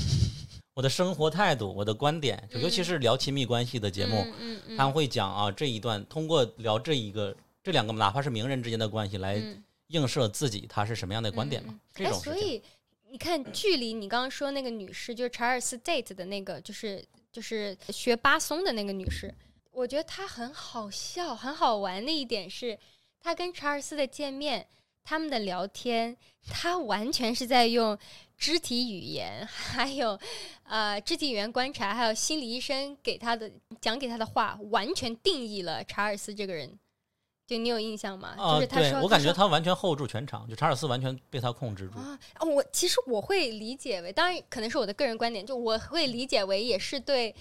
[0.80, 9.62] 我的生活态度、我的观点，就尤其是聊亲密关系的节目，嗯他们会讲啊这一段，通过聊这一个这两个哪怕是名人之间的关系来嗯。
[9.88, 12.62] 映射自己他是什么样的观点嘛这种所以
[13.10, 19.34] 你看距离你刚刚说那个女士，就是查尔斯 date 的那个，就是就是学巴松的那个女士，
[19.72, 22.78] 我觉得她很好笑、很好玩的一点是，
[23.20, 24.66] 她跟查尔斯的见面，
[25.02, 26.16] 他们的聊天，
[26.48, 27.98] 她完全是在用
[28.40, 30.18] 肢体语言，还有
[30.64, 36.78] 呃肢体语言观察，还有心理医生给他的讲给他的话，完全定义了查尔斯这个人。
[37.46, 38.34] 就你有印象吗？
[38.38, 41.98] 啊，就是他说我感觉他完全 hold 住全场，就查尔斯完全被他控制住。
[41.98, 47.34] 啊，哦我其实我会理解为，当然可能是我的个人观点，就我会理解为也是对，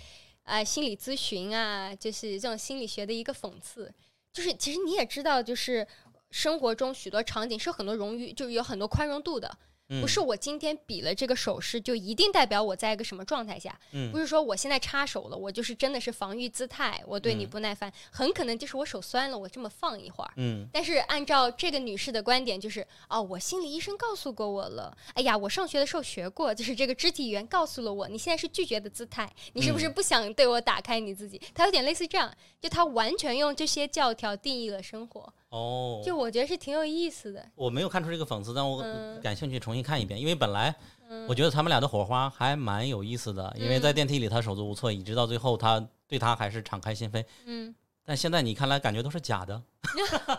[0.44, 3.94] 呃，心理咨询啊，就是这种心理学的一个讽刺。
[4.34, 5.88] 就是其实你也知道，就是
[6.32, 9.58] 生活中许多场景是有很多容于，就是有很多宽容度的。
[9.90, 20.32] 嗯不是我今天比了这个手势就一定代表我在一个什么状态下，嗯不是说我现在插手了，我就是真的是防御姿态，我对你嗯不耐烦，很可能就是我手酸了，我这么放一会儿。
[20.38, 31.42] 嗯但是按照这个女士的观点，就是哦，我心理医生告诉过我了，哎呀，我上学的时候学过，就是这个肢体语言告诉了我，你现在是拒绝的姿态，你是不是嗯不想对我打开你自己？
[31.56, 32.32] 她有点类似这样，
[32.62, 37.46] 就她完全用这些教条定义了生活，哦，就我觉得是挺有意思的。
[37.56, 40.74] 我没有看出这个讽刺，但我嗯感兴趣重新看一遍，因为本来
[41.10, 47.24] 嗯我觉得他们俩的火花还蛮有意思的，因为在电梯里他手足无措，一直到最后他对他还是敞开心扉。
[47.46, 47.74] 嗯，
[48.06, 49.62] 但现在你看来感觉都是假的，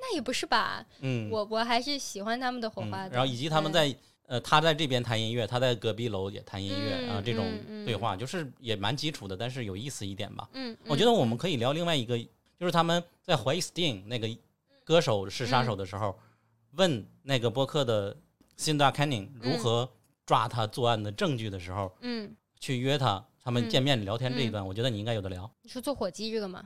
[0.00, 0.84] 那也不是吧？
[1.00, 3.08] 嗯，我我还是喜欢他们的火花的。
[3.08, 3.94] 嗯然后以及他们在
[4.26, 7.44] 呃，他在这边弹音乐，他在隔壁楼也弹音乐啊、嗯这种
[7.84, 10.48] 对话就是也蛮基础的，但是有意思一点吧。
[10.54, 12.16] 嗯，我觉得我们可以聊另外一个，
[12.62, 14.28] 就是他们在怀疑 Sting 那个
[14.84, 16.16] 歌手是杀手的时候，
[16.74, 18.16] 问那个播客的
[18.56, 19.90] Cinda Canning 如何
[20.24, 25.50] 抓他作案的证据的时候，嗯，去约他，他们嗯见面聊天这一段，我觉得你应该有的聊。
[25.62, 26.62] 你说做火鸡这个吗？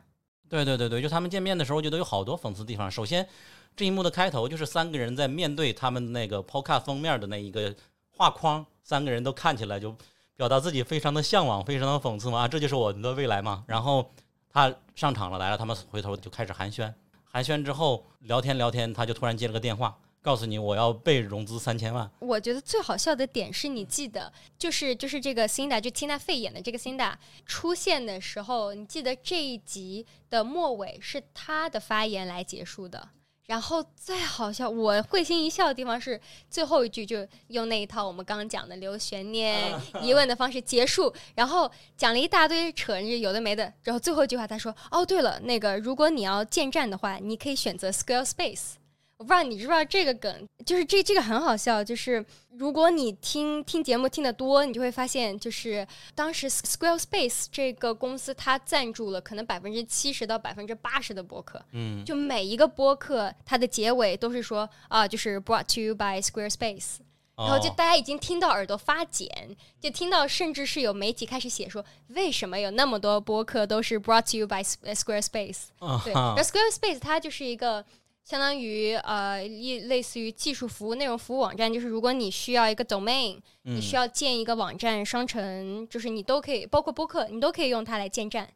[0.50, 2.90] 对对对对，就他们见面的时候，我觉得有好多讽刺地方。
[2.90, 3.26] 首先，
[3.74, 7.74] 这一幕的开头就是三个人在面对他们那个 Podcast 封面的那一个
[8.10, 9.96] 画框，三个人都看起来就
[10.36, 13.64] 表达自己非常的向往，非常的讽刺嘛，啊这就是我们的未来嘛。
[13.66, 14.12] 然后
[14.56, 16.90] 他上场了，来了，他们回头就开始寒暄，
[17.24, 22.10] 寒暄之后聊天聊天，他就突然接了个电话，告诉你我要被融资三千万。
[22.20, 27.12] 我觉得最好笑的点是你记得，就是就是这个 Cinda，就 Tina Fey 演的这个 Cinda
[27.44, 33.10] 出现的时候，你记得这一集的末尾是他的发言来结束的。
[33.46, 36.20] 然后最好笑，我会心一笑的地方是
[36.50, 39.72] 最后一句，就用那一套我们刚刚讲的留悬念、
[40.02, 48.72] 疑问的方式结束，然后讲了一大堆扯有的没的，然后最后一句话他说：“哦，对了，那个如果你要建站的话，你可以选择 Squarespace。”
[49.18, 66.96] 我不知道你知不知道这个梗，就是这这个很好笑，就是如果你听听节目听得多，你就会发现，就是当时 Squarespace 这个公司它赞助了可能百分之七十到百分之八十的播客，嗯，就每一个播客它的结尾都是说啊，就是 brought to you by Squarespace，
[67.36, 67.74] 然后就哦。
[67.74, 75.68] 大家已经听到耳朵发茧，就听到甚至是有媒体开始写说，为什么有那么多播客都是 brought to you by Squarespace？
[76.04, 76.34] 对，啊哈。
[76.36, 77.82] 然后 Squarespace 它就是一个
[78.26, 88.48] 相当于呃一类似于技术服务、内容服务网站，就是如果你需要一个 domain，、你嗯需要建一个网站商城，就是你都可以，包括播客，你都可以用它来建站。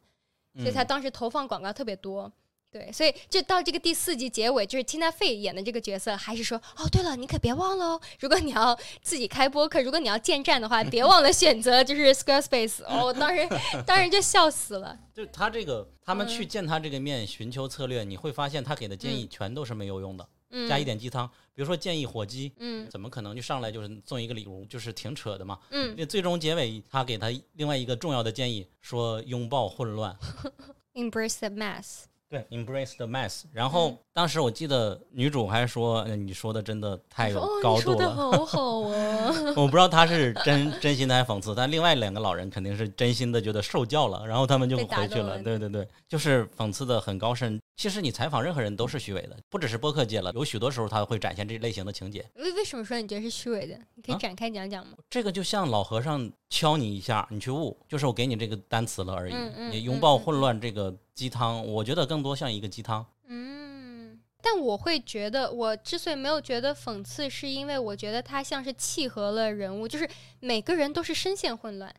[0.57, 2.29] 所以他嗯当时投放广告特别多。
[2.71, 12.81] 对，所以就到这个第四集结尾，就是 Tina Fey 演的这个角色，还是说，哦，对了，你可别忘了哦，如果你要自己开播客，如果你要建站的话，别忘了选择就是 Squarespace。
[12.85, 13.45] 哦，我当时
[13.85, 14.97] 当时就笑死了。
[15.13, 21.29] 就他这个，他们嗯去见他这个面，寻求策略，你会发现他给的建议全都是没有用的，嗯，加一点鸡汤。
[21.53, 25.59] 比如说建议火鸡，嗯怎么可能就上来就是送一个礼物，就是挺扯的嘛。
[25.71, 30.15] 嗯那最终结尾，他给他另外一个重要的建议，说拥抱混乱，，
[30.95, 32.03] Embrace the mess。
[32.31, 33.43] 对，embrace the mess。
[33.51, 38.15] 然后当时我记得女主还说，呃你说的真的太有高度了。
[38.15, 39.33] 好好啊。
[39.57, 45.35] 我不知道她是真真心的还是讽刺，但另外两个老人肯定是真心的觉得受教了，然后他们就回去了。
[45.35, 47.59] 了对对对，就是讽刺的很高深。
[47.81, 52.23] 其实你采访任何人都是虚伪的，不只是播客界了，有许多时候他会展现这类型的情节。
[52.35, 53.75] 为为什么说你觉得是虚伪的？
[53.95, 54.95] 你可以啊展开讲讲吗？
[55.09, 59.33] 这个就像老和尚敲你一下，你去悟，就是我给你这个单词了而已。
[59.33, 63.03] 嗯嗯你拥抱混乱这个鸡汤，我觉得更多像一个鸡汤。
[63.25, 70.07] 嗯，但我会觉得，我之所以没有觉得讽刺，是因为我觉得它像是契合了人物，就是
[70.39, 71.91] 每个人都是深陷混乱。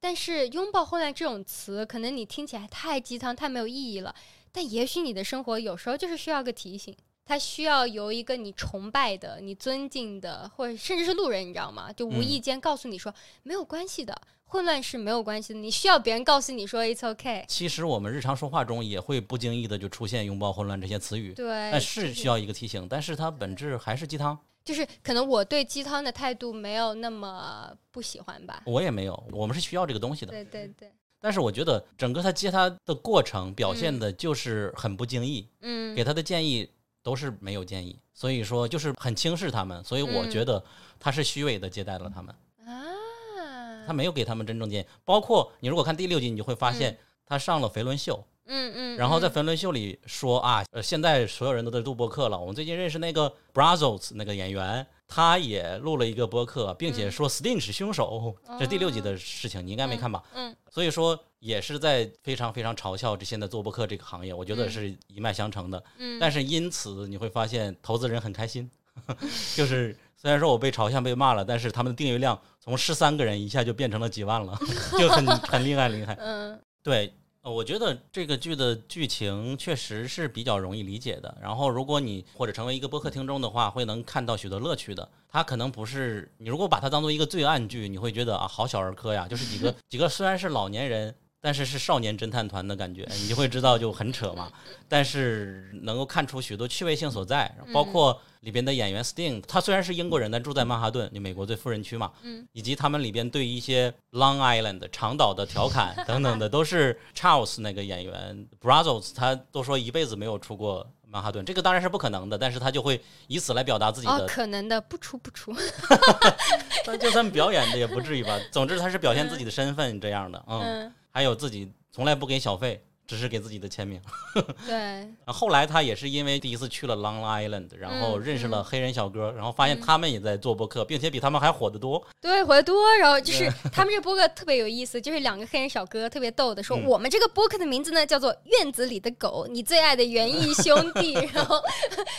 [0.00, 4.14] 但是“拥抱混乱”这种词，可能你听起来太鸡汤、太没有意义了。
[4.54, 11.92] 但也许你的生活有时候就是需要个提醒，它需要由一个你崇拜的、你尊敬的，或者甚至是路人，你知道吗？
[11.92, 15.58] 就无嗯意间告诉你说、没有关系的，混乱是没有关系的。
[15.58, 17.44] 你需要别人告诉你说 “it's okay”。
[17.48, 24.38] 其实我们日常说话中也会不经意的就出现拥抱混乱这些词语，对，但是需要一个提醒，但是它本质还是鸡汤。
[24.64, 28.62] 就是可能我对鸡汤的态度没有那么不喜欢吧。
[28.64, 30.32] 我也没有，我们是需要这个东西的。
[30.32, 30.90] 对对对，
[31.24, 35.94] 但是我觉得整个他接他的过程表现的就是很不经意，嗯。
[35.94, 36.68] 给他的建议
[37.02, 40.30] 都是没有建议，所以说就是很轻视他们，所以我嗯。
[40.30, 40.62] 觉得
[41.00, 42.34] 他是虚伪的接待了他们，
[42.66, 44.86] 啊，他没有给他们真正建议。
[45.02, 52.38] 包括你如果看第六集，你就会发现他上了肥伦秀，嗯嗯，然后在嗯肥伦秀里说啊，呃，现在所有人都在录播客了。
[52.38, 58.34] 我们最近认识那个 Brazos 那个演员，他也录了一个播客，并且说 Sting 是凶手。
[58.58, 60.22] 这是第六集的事情，你应该没看吧？
[60.34, 65.82] 嗯所以说也是在非常非常嘲笑这现在做播客这个行业，我觉得嗯是一脉相承的。
[65.98, 68.68] 嗯，但是因此你会发现投资人很开心，
[69.54, 74.58] 就是虽然说我被嘲笑、被骂了，但是他们的订阅量从十三个人一下就变成了几万了，
[74.98, 76.14] 就很 很厉害，厉害。
[76.20, 77.14] 嗯对，
[77.44, 81.36] 呃我觉得这个剧的剧情确实是比较容易理解的。
[81.42, 85.06] 然后，如果你或者成为一个播客听众的话，会能看到许多乐趣的。
[85.28, 91.14] 它可能不是你如果把它当做一个罪案剧，你会觉得啊，好小儿科呀，就是几个 几个虽然是老年人。
[91.44, 94.50] 但是是少年侦探团的感觉， 你就会知道就很扯嘛。
[94.88, 102.10] 但是能够看出许多趣味性所在，包括里边的演员 Sting，他虽然是英国人，但住在曼哈顿，就美国最富人区嘛。
[102.22, 114.26] 嗯，以及他们里边对一些 Long Island 长岛的调侃等等的，都是 Charles 那个演员 Brazos，他都说一辈子没有出过曼哈顿，这个当然是不可能的，但是他就会以此来表达自己哦，的。
[114.26, 115.54] 可能的，不出不出。
[116.86, 118.40] 但就算表演的也不至于吧。
[118.50, 124.00] 总之他是表现自己的身份这样的，嗯，嗯，还有自己从来不给小费，只是给自己的签名。
[124.66, 132.02] 对，然后后来他也是因为第一次去了 Long Island，然后嗯认识了黑人小哥，然后发现他们也在做播客，并且比他们还火得多。
[132.20, 136.84] 对，火得多，然后就是他们这个播客特别有意思，就是两个黑人小哥特别逗的说，嗯。
[136.84, 141.60] 我们这个播客的名字呢叫做《院子里的狗》，你最爱的园艺兄弟， 然后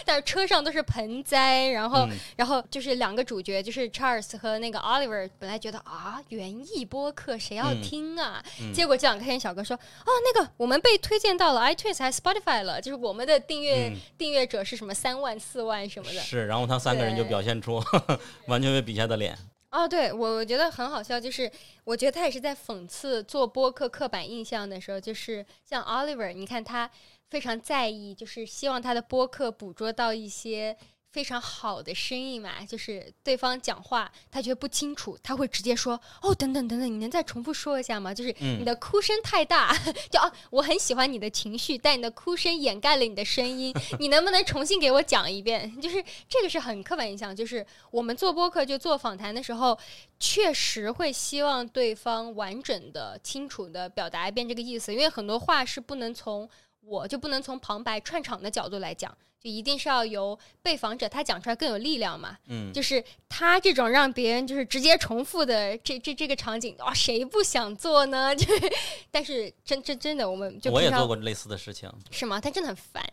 [0.05, 2.17] 但是车上都是盆栽，然后、嗯。
[2.35, 7.81] 然后就是两个主角，就是 Charles 和那个 Oliver，本来觉得啊园艺播客谁要嗯。
[7.81, 8.73] 听啊，嗯。
[8.73, 17.83] 结果这两个黑人小哥说，哦那个我们被推荐到了 iTunes 还 Spotify 了，就是我们的订阅、嗯订阅者是什么三万四万什么的，是，然后他三个人就表现出
[18.47, 19.37] 完全被比下的脸。
[19.71, 21.51] 哦，对我我觉得很好笑，就是
[21.83, 26.89] 我觉得他也是在讽刺做播客刻板印象的时候，就是像 Oliver，你看他
[27.29, 30.77] 非常在意，就是希望他的播客捕捉到一些
[31.15, 38.13] 非常好的声音嘛，就是对方讲话他觉得不清楚，他会直接说哦，等等等等，你能再重复说一下吗？
[38.13, 39.73] 就是嗯你的哭声太大，
[40.11, 45.79] 就啊，我很喜欢你的情绪，但你的哭声掩盖了你的声音， 你能不能重新给我讲一遍？
[45.79, 49.79] 就是这个是很刻板印象，就是我们做播客就做访谈的时候，
[50.19, 56.49] 确实会希望对方完整的、清楚的表达一遍这个意思，因为很多话是不能从
[56.81, 62.35] 我就不能从旁白串场的角度来讲，就一定是要由被访者他讲出来更有力量嘛。
[62.47, 68.33] 嗯，就是他这种让别人就是直接重复的这这这个场景，哇，谁不想做呢？
[68.35, 68.73] 就是，
[69.11, 72.41] 但是真真真的，我们就我也做过类似的事情，是吗？
[72.41, 73.03] 但真的很烦。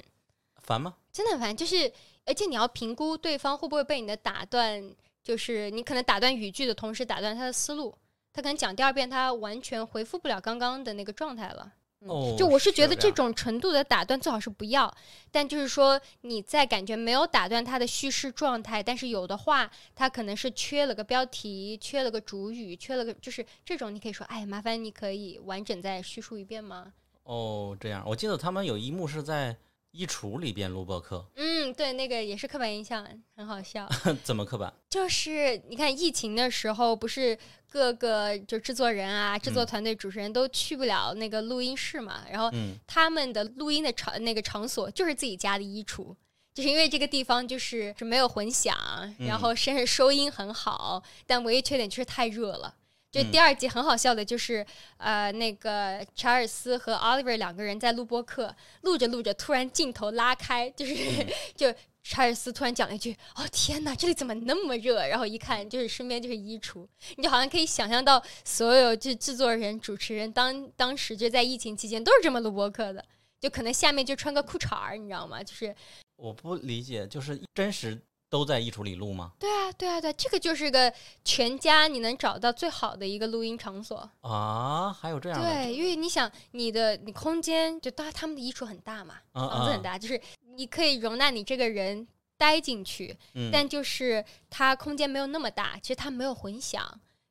[0.63, 0.95] 烦吗？
[1.13, 1.93] 真的很烦，就是
[2.25, 4.83] 而且你要评估对方会不会被你的打断，
[5.23, 7.95] 就是你可能打断语句的同时打断他的思路，
[8.33, 11.71] 他可能讲第二遍他完全回复不了刚刚的那个状态了。
[12.05, 14.93] 嗯哦就我是觉得这种程度的打断最好是不要，
[15.31, 26.93] 但就是说你在感觉没有打断他的叙事状态，但是有的话他可能是缺了个标题，缺了个主语，缺了个就是这种你可以说，哎，麻烦你可以完整再叙述一遍吗？
[27.23, 29.57] 哦，这样，我记得他们有一幕是在
[29.93, 33.89] 衣橱里边录播客，嗯，对，那个也是刻板印象，很好笑。
[34.25, 34.73] 怎么刻板？
[34.89, 37.39] 就是你看疫情的时候，不是
[37.69, 46.17] 各个就制作人啊、制作嗯团队、主持人都去不了那个录音室嘛，然后嗯他们的录音的场那个场所就是自己家的衣橱。
[46.55, 48.77] 就是因为这个地方就是是没有混响，
[49.19, 52.75] 嗯然后甚至收音很好，但唯一缺点就是太热了。
[53.13, 73.05] 就嗯第二集很好笑的，就是、呃，那个查尔斯和 Oliver 两个人在录播客，录着录着，突然镜头拉开，就是、嗯 就查尔斯突然讲了一句：“哦天哪，这里怎么那么热？”然后一看，就是身边就是衣橱，你就好像可以想象到所有这制作人、主持人当当时就在疫情期间都是这么录播客的，
[73.39, 75.45] 就可能下面就穿个裤衩儿，你知道吗？
[75.45, 75.73] 就是
[76.17, 78.01] 我不理解，就是真实
[78.33, 79.33] 都在衣橱里录吗？
[79.39, 80.91] 对啊，对啊，对，这个就是个
[81.23, 84.11] 全家你能找到最好的一个录音场所。
[84.23, 85.47] 啊，还有这样的？
[85.47, 90.19] 对，因为你想你的你空间就当然他们的衣橱很大嘛，房子很大，就是
[90.57, 92.09] 你可以容纳你这个人
[92.39, 96.83] 待进去，嗯，但就是它空间没有那么大，其实它没有混响，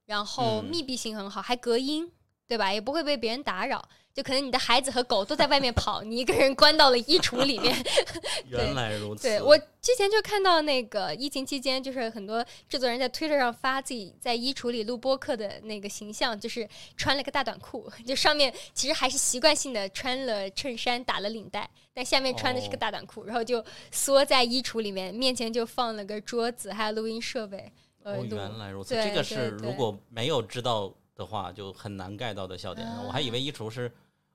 [0.05, 2.11] 然后嗯密闭性很好，还隔音，
[2.47, 2.71] 对吧？
[2.71, 3.83] 也不会被别人打扰。
[4.13, 7.75] 就可能你的孩子和狗都在外面跑，你一个人关到了衣橱里面。
[8.49, 9.23] 原来如此。
[9.23, 16.67] 对我之前就看到那个疫情期间，就是很多制作人在推特上发自己在衣橱里录播客的那个形象，就是
[16.97, 27.71] 穿了个大短裤，就上面其实还是习惯性的穿了衬衫，打了领带，但下面穿的是个哦大短裤，然后就缩在衣橱里面，面前就放了个桌子，还有录音设备。
[28.03, 32.87] 呃，哦，原来如此，这个是如果没有知道的话，就很难 get 到的笑点。
[33.05, 33.91] 我还以为衣橱是，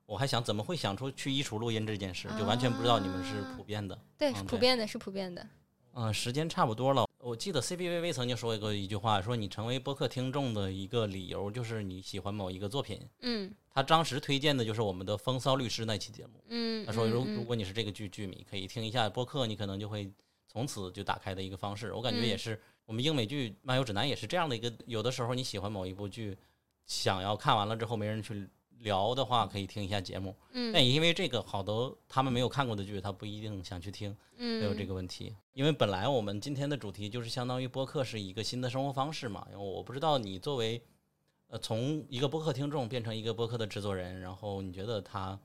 [0.07, 3.95] 我还想怎么会想出去衣橱录音这件事，就完全不知道你们是普遍的。
[4.17, 5.45] 对，嗯是普遍的，是普遍的。
[5.93, 7.05] 嗯，时间差不多了。
[7.19, 13.01] 我记得 CPVV 曾经说过一句话，说你成为播客听众的一个理由就是你喜欢某一个作品。
[13.21, 16.41] 嗯他当时推荐的就是我们的《风骚律师》那期节目。
[16.47, 20.09] 嗯，他说，如嗯如果你是这个剧剧迷，可以听一下播客，你可能就会
[20.47, 21.93] 从此就打开的一个方式。
[21.93, 26.37] 我感觉嗯也是我们英美剧漫游指南也是这样的一个，有的时候你喜欢某一部剧，
[26.85, 28.47] 想要看完了之后没人去
[28.79, 30.35] 聊的话，可以听一下节目。
[30.51, 35.35] 嗯但也因为这个，好多他们没有看过的剧，他不一定想去听，嗯，会有这个问题。
[35.53, 39.47] 因为本来我们今天的主题就是相当于播客是一个新的生活方式嘛。
[39.49, 40.81] 然后我不知道你作为
[41.47, 45.39] 呃从一个播客听众变成一个播客的制作人，然后你觉得它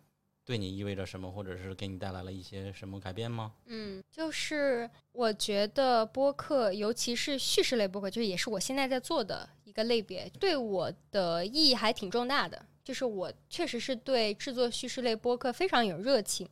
[0.45, 3.53] 对你意味着什么，或者是给你带来了一些什么改变吗？
[3.67, 12.67] 嗯，就是我觉得播客，尤其是叙事类播客，就是也是我现在在做的一个类别，对我的意义还挺重大的。
[12.85, 16.49] 就是我确实是对制作叙事类播客非常有热情，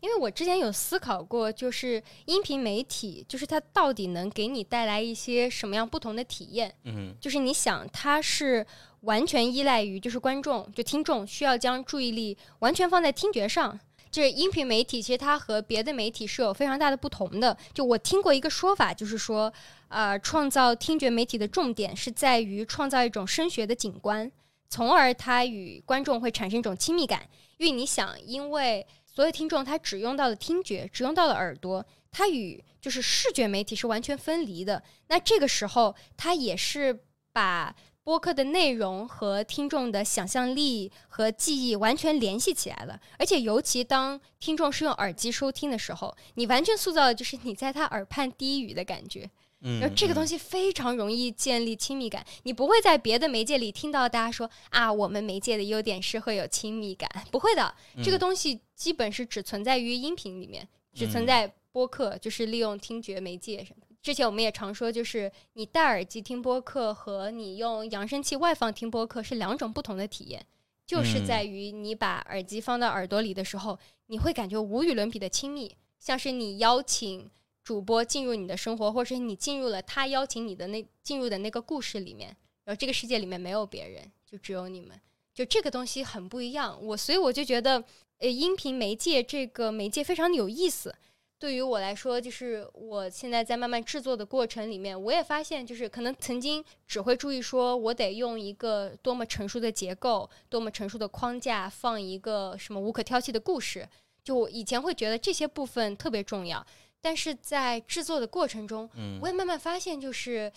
[0.00, 6.74] 因为我之前有思考过，就是音频媒体，就是它到底能给你带来一些什么样不同的体验。
[6.84, 8.66] 嗯就是你想，它是
[9.00, 13.78] 完全依赖于就是观众，就听众需要将注意力完全放在听觉上。
[14.10, 17.56] 就是音频媒体，其实它和别的媒体是有非常大的不同的。
[17.72, 19.52] 就我听过一个说法，就是说，
[19.86, 24.28] 呃，创造听觉媒体的重点是在于创造一种声学的景观，
[24.70, 27.28] 从而他与观众会产生一种亲密感。
[27.58, 34.82] 因为你想，因为所有听众他只用到了听觉，只用到了耳朵，他与就是视觉媒体是完全分离的。
[35.08, 42.98] 那这个时候，他也是把播客的内容和听众的想象力和记忆完全联系起来了。
[43.18, 49.28] 而且，尤其当听众是用耳机收听的时候，你完全塑造的就是你在他耳畔低语的感觉。
[49.62, 63.84] 嗯，然后这个东西，非常容易建立亲密感，你不会在别的媒介里听到大家说啊，我们媒介的优点是会有亲密感，不会的，这个东西基本是只存在于音频里面，只存在播客，就是利用听觉媒介什么。
[64.02, 70.46] 之前我们也常说，就是你戴耳机听播客和你用扬声器外放听播客是两种不同的体验，
[70.86, 77.30] 就是在于你把耳机放到耳朵里的时候，你会感觉无与伦比的亲密，像是你邀请
[77.70, 85.00] 主播进入你的生活，或者是你进入了他邀请你的那进入的那个故事里面，然后这个世界里面没有别人，就只有你们，
[85.32, 86.76] 就这个东西很不一样。
[86.84, 87.84] 我所以我就觉得，
[88.18, 90.92] 呃，音频媒介这个媒介非常有意思。
[91.38, 103.88] 对于我来说，就是我现在在慢慢制作的过程里面，我也发现，就是可能曾经只会注意说，我得用一个多么成熟的结构、多么成熟的框架，放一个什么无可挑剔的故事。
[104.24, 106.66] 就我以前会觉得这些部分特别重要，
[107.00, 110.52] 但是在制作的过程中，嗯我也慢慢发现，就是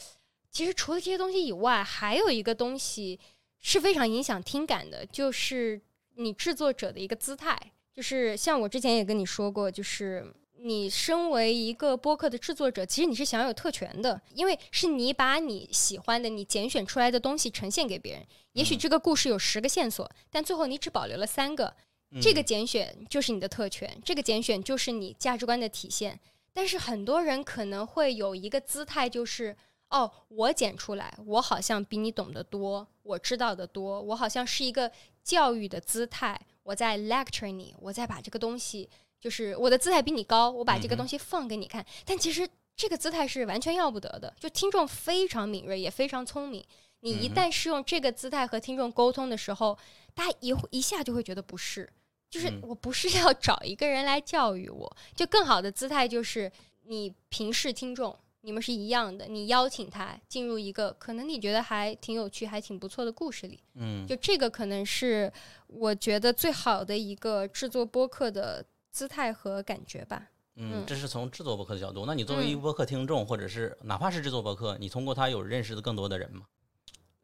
[0.52, 3.20] 其实除了这些东西以外，还有一个东西
[3.60, 5.82] 是非常影响听感的，就是
[6.16, 7.58] 你制作者的一个姿态。
[7.94, 10.26] 就是像我之前也跟你说过，就是
[10.60, 18.26] 你身为一个播客的制作者，其实你是享有特权的，因为是你把你喜欢的、你拣选出来的东西呈现给别人。
[18.54, 21.74] 也许嗯这个故事有十个线索，但最后你只保留了三个，
[22.20, 26.20] 这个嗯拣选就是你的特权，这个拣选就是你价值观的体现。
[26.54, 29.56] 但是很多人可能会有一个姿态，就是
[29.90, 34.92] 哦，我剪出来，我好像比你懂得多，我知道的多，我好像是一个
[35.24, 38.90] 教育的姿态，我在 lecture 你，我在把这个东西，
[39.20, 41.86] 就是我的姿态比你高，我把这个东西放给你看。
[42.06, 46.66] 但其实这个姿态是完全要不得的，就听众非常敏锐，也非常聪明。
[47.02, 49.78] 你一旦是用这个姿态和听众沟通的时候，
[50.14, 51.88] 大家一一下就会觉得不是，
[52.34, 56.52] 就是嗯我不是要 找一个人来教育我，就更好的姿态就是
[56.86, 65.32] 你平视听众，你们是一样的，你邀请他进入一个可能你觉得还挺有趣、还挺不错的故事里，嗯，就这个可能是
[65.68, 70.30] 我觉得最好的一个制作播客的姿态和感觉吧。
[70.56, 72.04] 嗯嗯，这是从制作播客的角度。
[72.08, 76.46] 那你作为一个嗯播客听众，或者是哪怕是制作播客，你通过他有认识的更多的人吗？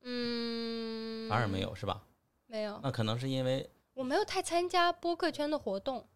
[0.04, 2.04] 嗯，反而没有，是吧？
[2.48, 3.70] 没有，那可能是因为，
[4.00, 6.08] 我没有太参加播客圈的活动。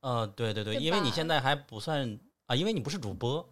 [0.00, 3.48] 呃，对对对，对因为你现在还不算啊，因为你不是主播，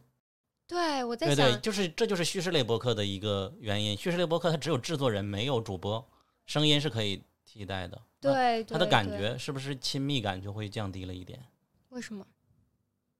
[0.67, 3.97] 对，我在想，对对，就是这就是叙事类播客的一个原因。
[3.97, 6.07] 叙事类播客它只有制作人，没有主播，
[6.45, 7.99] 声音是可以替代的。
[8.21, 11.43] 对，它的感觉是不是亲密感就会降低了一点？
[11.89, 12.27] 为什么？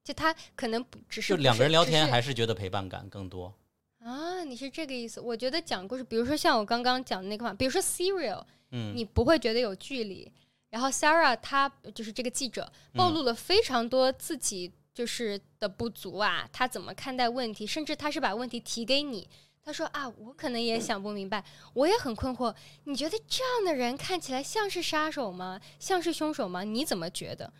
[0.03, 3.51] 就他可能不只是就两个人聊天，还是觉得陪伴感更多？
[4.03, 4.43] 啊？
[4.43, 5.19] 你是这个意思？
[5.19, 10.31] 我觉得讲故事，比如说像我刚刚讲的那个话，比如说 Serial，嗯，你不会觉得有距离。
[10.69, 19.29] 然后 Sarah 她就是这个记者，暴嗯露了非常多自己就是的不足啊，她怎么看待问题，甚至她是把问题提给你。
[19.61, 21.43] 他说啊，我可能也想不明白，
[21.73, 22.55] 我也很困惑。
[22.85, 25.61] 你觉得这样的人看起来像是杀手吗？
[25.77, 26.63] 像是凶手吗？
[26.63, 27.53] 你怎么觉得？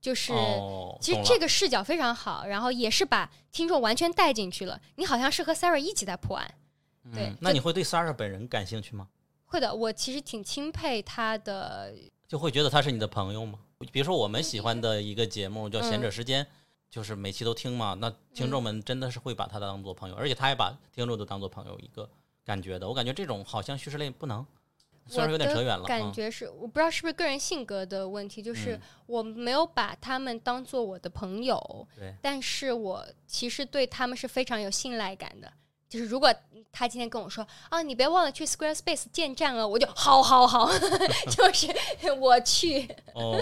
[0.00, 4.80] 就是、哦，其实这个视角非常好，然后也是把听众完全带进去了。
[4.94, 6.48] 你好像是和 Sarah 一起在破案。
[7.12, 9.08] 对嗯，那你会对 Sarah 本人感兴趣吗？
[9.46, 11.92] 会的，我其实挺钦佩他的。
[12.28, 13.58] 就会觉得他是你的朋友吗？
[13.90, 16.44] 比如说我们喜欢的一个节目叫《闲者时间》，
[16.90, 22.08] 就是每期都听嘛，那听众们真的是会把他当做朋友，而且他也把听众都当做朋友一个
[22.44, 22.86] 感觉的。
[22.86, 24.44] 我感觉这种好像叙事类不能，
[25.06, 35.50] 虽然有点扯远了，感觉是我不知道是不是个人性格的问题，就是嗯我没有把他们当做我的朋友，对但是我其实对他们是非常有信赖感的。
[35.88, 36.32] 就是如果
[36.70, 40.70] 他今天跟我说啊，你别忘了去 Squarespace 建站了，我就好好好，
[41.30, 41.66] 就是
[42.20, 42.88] 我去。
[43.14, 43.36] 哦，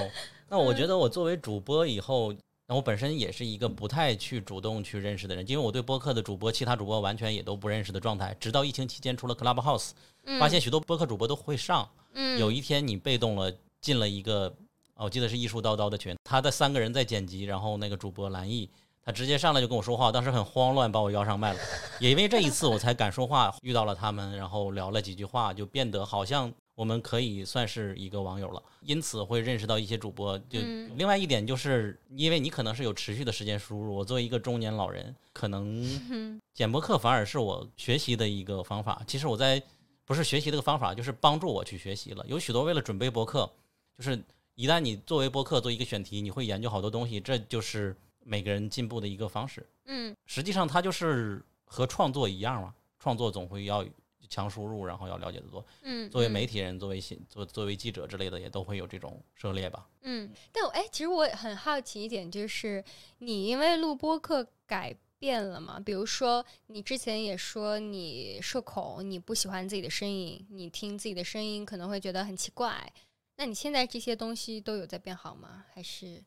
[0.49, 2.33] 那我觉得我作为主播以后，
[2.69, 8.35] 那我本身也是一个不太去主动去认识的人，因为我对播客的主播、其他主播完全也都不认识的状态。
[8.39, 9.91] 直到疫情期间，出了 Clubhouse，
[10.39, 11.89] 发现许多播客主播都会上。
[12.15, 14.47] 嗯，有一天你被动了进了一个，
[14.95, 18.71] 哦我记得是艺术叨叨的群，他的三个人在剪辑，然后那个主播蓝毅。
[19.07, 21.61] 他直接上来就跟我说话，我当时很慌乱，把我邀上麦了。
[22.01, 28.61] 也因为这一次我才敢说话，遇到了他们，然后聊了几句话，就变得好像我们可以算是一个网友了。
[28.81, 30.37] 因此会认识到一些主播。
[30.49, 39.01] 就嗯另外一点就是，因为你可能是有持续的时间输入，我作为一个中年老人，可能剪播客反而是我学习的一个方法。
[39.07, 39.63] 其实我在
[40.05, 42.25] 不是学习这个方法，就是帮助我去学习了。
[42.27, 43.49] 有许多为了准备播客，
[43.97, 44.21] 就是
[44.57, 47.97] 一旦你作为播客做一个选题，你会研究好多东西，这就是
[48.27, 49.65] 每个人进步的一个方式。
[49.85, 53.87] 嗯实际上，它就是和创作一样嘛，创作总会要
[54.29, 55.65] 强输入，然后要了解的多。
[55.83, 59.89] 嗯，作为嗯媒体人，作为新作作为记者之类的，也都会有这种涉猎吧。
[60.03, 62.83] 嗯，但我哎，其实我很好奇一点，就是
[63.19, 65.79] 你因为录播课改变了吗？
[65.79, 72.93] 比如说，你之前也说你社恐，你不喜欢自己的声音，你听自己的声音可能会觉得很奇怪。
[73.37, 75.65] 那你现在这些东西都有在变好吗？
[75.73, 76.23] 还是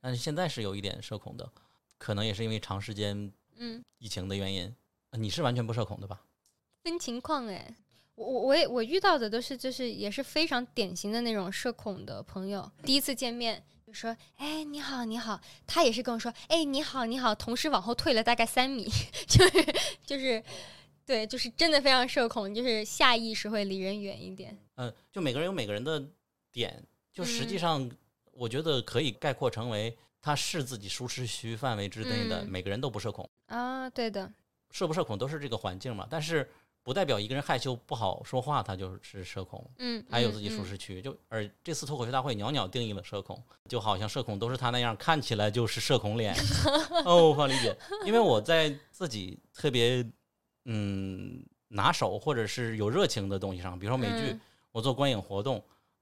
[0.00, 1.50] 但是现在是有一点社恐的，
[1.98, 4.74] 可能也是因为长时间嗯疫情的原因。
[5.10, 6.22] 呃你是完全不社恐的吧？
[6.84, 7.74] 分情况哎？
[8.14, 18.88] 我我我也我遇到的都是就是也是非常典型的那种社恐的朋友，第一次见面就说哎你好你好，他也是跟我说哎你好你好，同时往后退了大概三米，
[19.26, 19.74] 就是
[20.06, 20.42] 就是
[21.04, 24.56] 对，就是真的非常社恐，就是下意识会离人远一点。
[24.76, 26.06] 嗯，就每个人有每个人的
[26.52, 27.90] 点，就实际嗯上
[28.32, 33.28] 我觉得可以概括成为他是自己舒适区范围之内的，嗯每个人都不社恐。
[33.46, 34.30] 啊，对的，
[34.70, 36.48] 社不社恐都是这个环境嘛，但是
[36.82, 39.68] 不代表一个人害羞不好说话，他就是社恐。
[39.78, 46.34] 嗯，还有自己嗯舒适区，就而这次脱口秀大会袅袅定义了社恐，就好像社恐都是他那样，看起来就是社恐脸。
[47.04, 47.76] 哦，无法理解，
[48.06, 50.06] 因为我在自己特别
[50.64, 54.40] 嗯拿手或者是有热情的东西上，比如说美剧，嗯
[54.72, 55.60] 我做观影活动，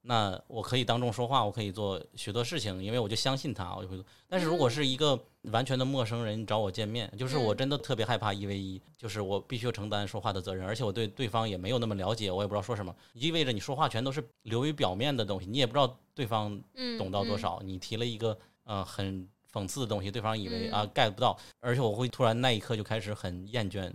[0.09, 4.03] 那我可以当众说话，我可以做许多事情，因为我就相信他，我就会做。
[4.27, 17.61] 但是如果是一个完全的陌生人找我见面，就是我嗯真的特别害怕一 v 一，就是我必须要承担说话的责任，而且我对对方也没有那么了解，我也不知道说什么，意味着你说话全都是流于表面的东西，你也不知道对方嗯懂到多嗯少。
[17.63, 23.93] 你提了一个呃很讽刺的东西，对方以为嗯啊 get 不到，而且我会突然那一刻就开始很厌倦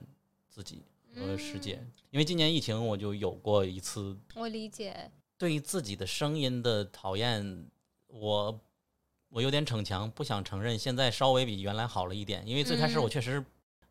[0.49, 0.81] 自己
[1.17, 7.67] 和世界，嗯因为今年疫情我就有过一次我理解，对于自己的声音的讨厌，
[8.07, 8.61] 我
[9.29, 10.79] 我有点逞强，不想承认。
[10.79, 13.45] 现在稍微比原来好了一点，因为最开始嗯我确实，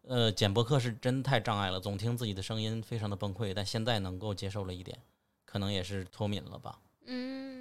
[0.04, 3.54] 呃，剪播客是真太障碍了，总听自己的声音，非常的崩溃。
[3.54, 4.98] 但现在能够接受了一点，
[5.46, 6.80] 可能也是脱敏了吧。
[7.06, 7.53] 嗯，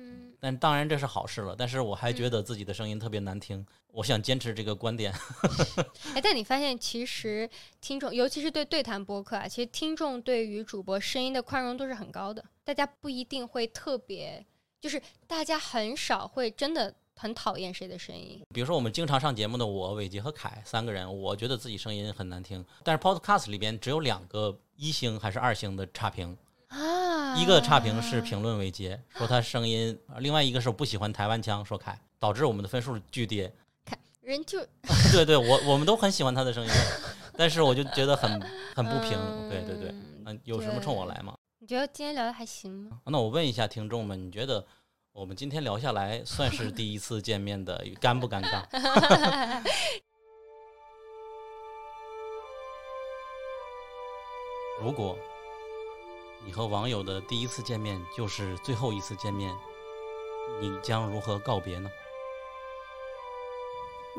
[0.42, 3.64] 但当然这是好事了，但是我还觉得自己的声音特别难听。
[3.92, 5.14] 我想坚持这个观点。
[6.14, 7.48] 哎，但你发现其实
[7.80, 14.44] 听众，尤其是对对谈播客啊，其实听众对于主播声音的宽容度是很高的，大家不一定会特别，
[14.80, 18.42] 就是大家很少会真的很讨厌谁的声音。
[18.52, 26.36] 比如说我们经常上节目的我、伟杰和凯三个人，我觉得自己声音很难听，但是 Podcast 里边只有两个一星还是二星的差评。
[26.72, 33.52] 啊，一个差评是评论为接，说他声音；另外一个是我不喜欢台湾腔，说凯，导致我们的分数巨跌。
[33.84, 34.58] 凯人就
[35.12, 36.70] 对对，我我们都很喜欢他的声音，
[37.36, 38.40] 但是我就觉得很
[38.74, 39.10] 很不平。
[39.50, 41.34] 对对对，嗯嗯，有什么冲我来吗？
[41.58, 42.98] 你觉得今天聊的还行吗？
[43.04, 44.66] 那我问一下听众们，你觉得
[45.12, 48.64] 我们今天聊下来算是第一次见面的，尴不尴尬？
[54.80, 55.16] 如果
[56.44, 59.54] 你和网友的第一次见面就是最后一次见面，
[60.60, 61.90] 你将如何告别呢？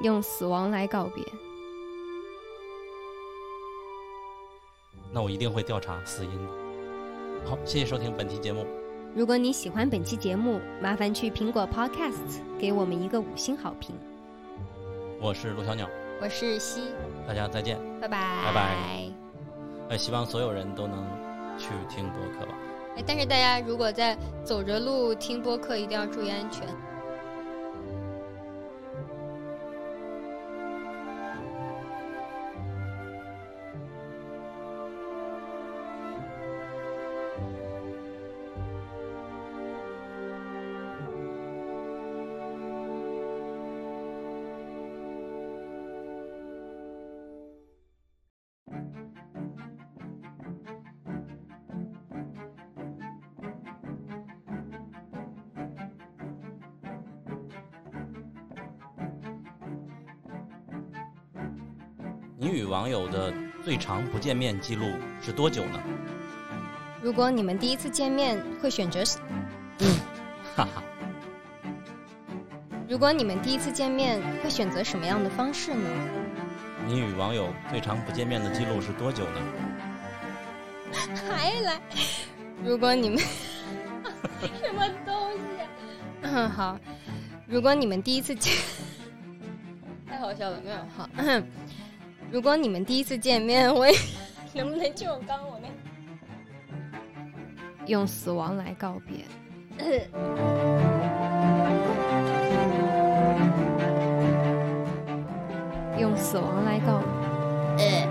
[0.02, 1.24] 用死亡来告别。
[5.12, 6.52] 那我一定会调查死因的。
[7.45, 8.66] 好，谢谢收听本期节目。
[9.16, 13.95] 如果你喜欢本期节目，麻烦去苹果 Podcasts 给我们一个五星好评。
[15.22, 15.88] 我是陆小鸟，
[16.20, 16.94] 我是西，
[17.28, 17.78] 大家再见。
[18.02, 19.12] 拜拜，拜拜。
[19.90, 21.06] 呃，希望所有人都能
[21.64, 22.53] 去听播客吧。
[22.98, 26.68] 哎，但是大家如果在走着路听播客，一定要注意安全。
[62.74, 63.32] 网友的
[63.64, 65.80] 最长不见面记录是多久呢？
[67.04, 69.20] 如果你们第一次见面会选择什？
[70.56, 70.84] 哈哈，
[72.90, 75.88] 如果你们第一次见面会选择什么样的方式呢？
[76.88, 79.40] 你与网友最长不见面的记录是多久呢？
[81.30, 81.80] 还来？
[82.64, 83.20] 如果你们
[84.60, 85.70] 什么东西、啊？
[86.24, 86.80] 嗯， 好。
[87.45, 88.52] 如果你们第一次见，
[90.10, 91.08] 太好笑了，没有好。
[92.34, 93.96] 如果你们第一次见面，我也
[94.56, 95.68] 能不能就刚我那？
[97.86, 99.24] 用死亡来告别。
[106.00, 107.02] 用死亡来告
[107.78, 108.08] 别。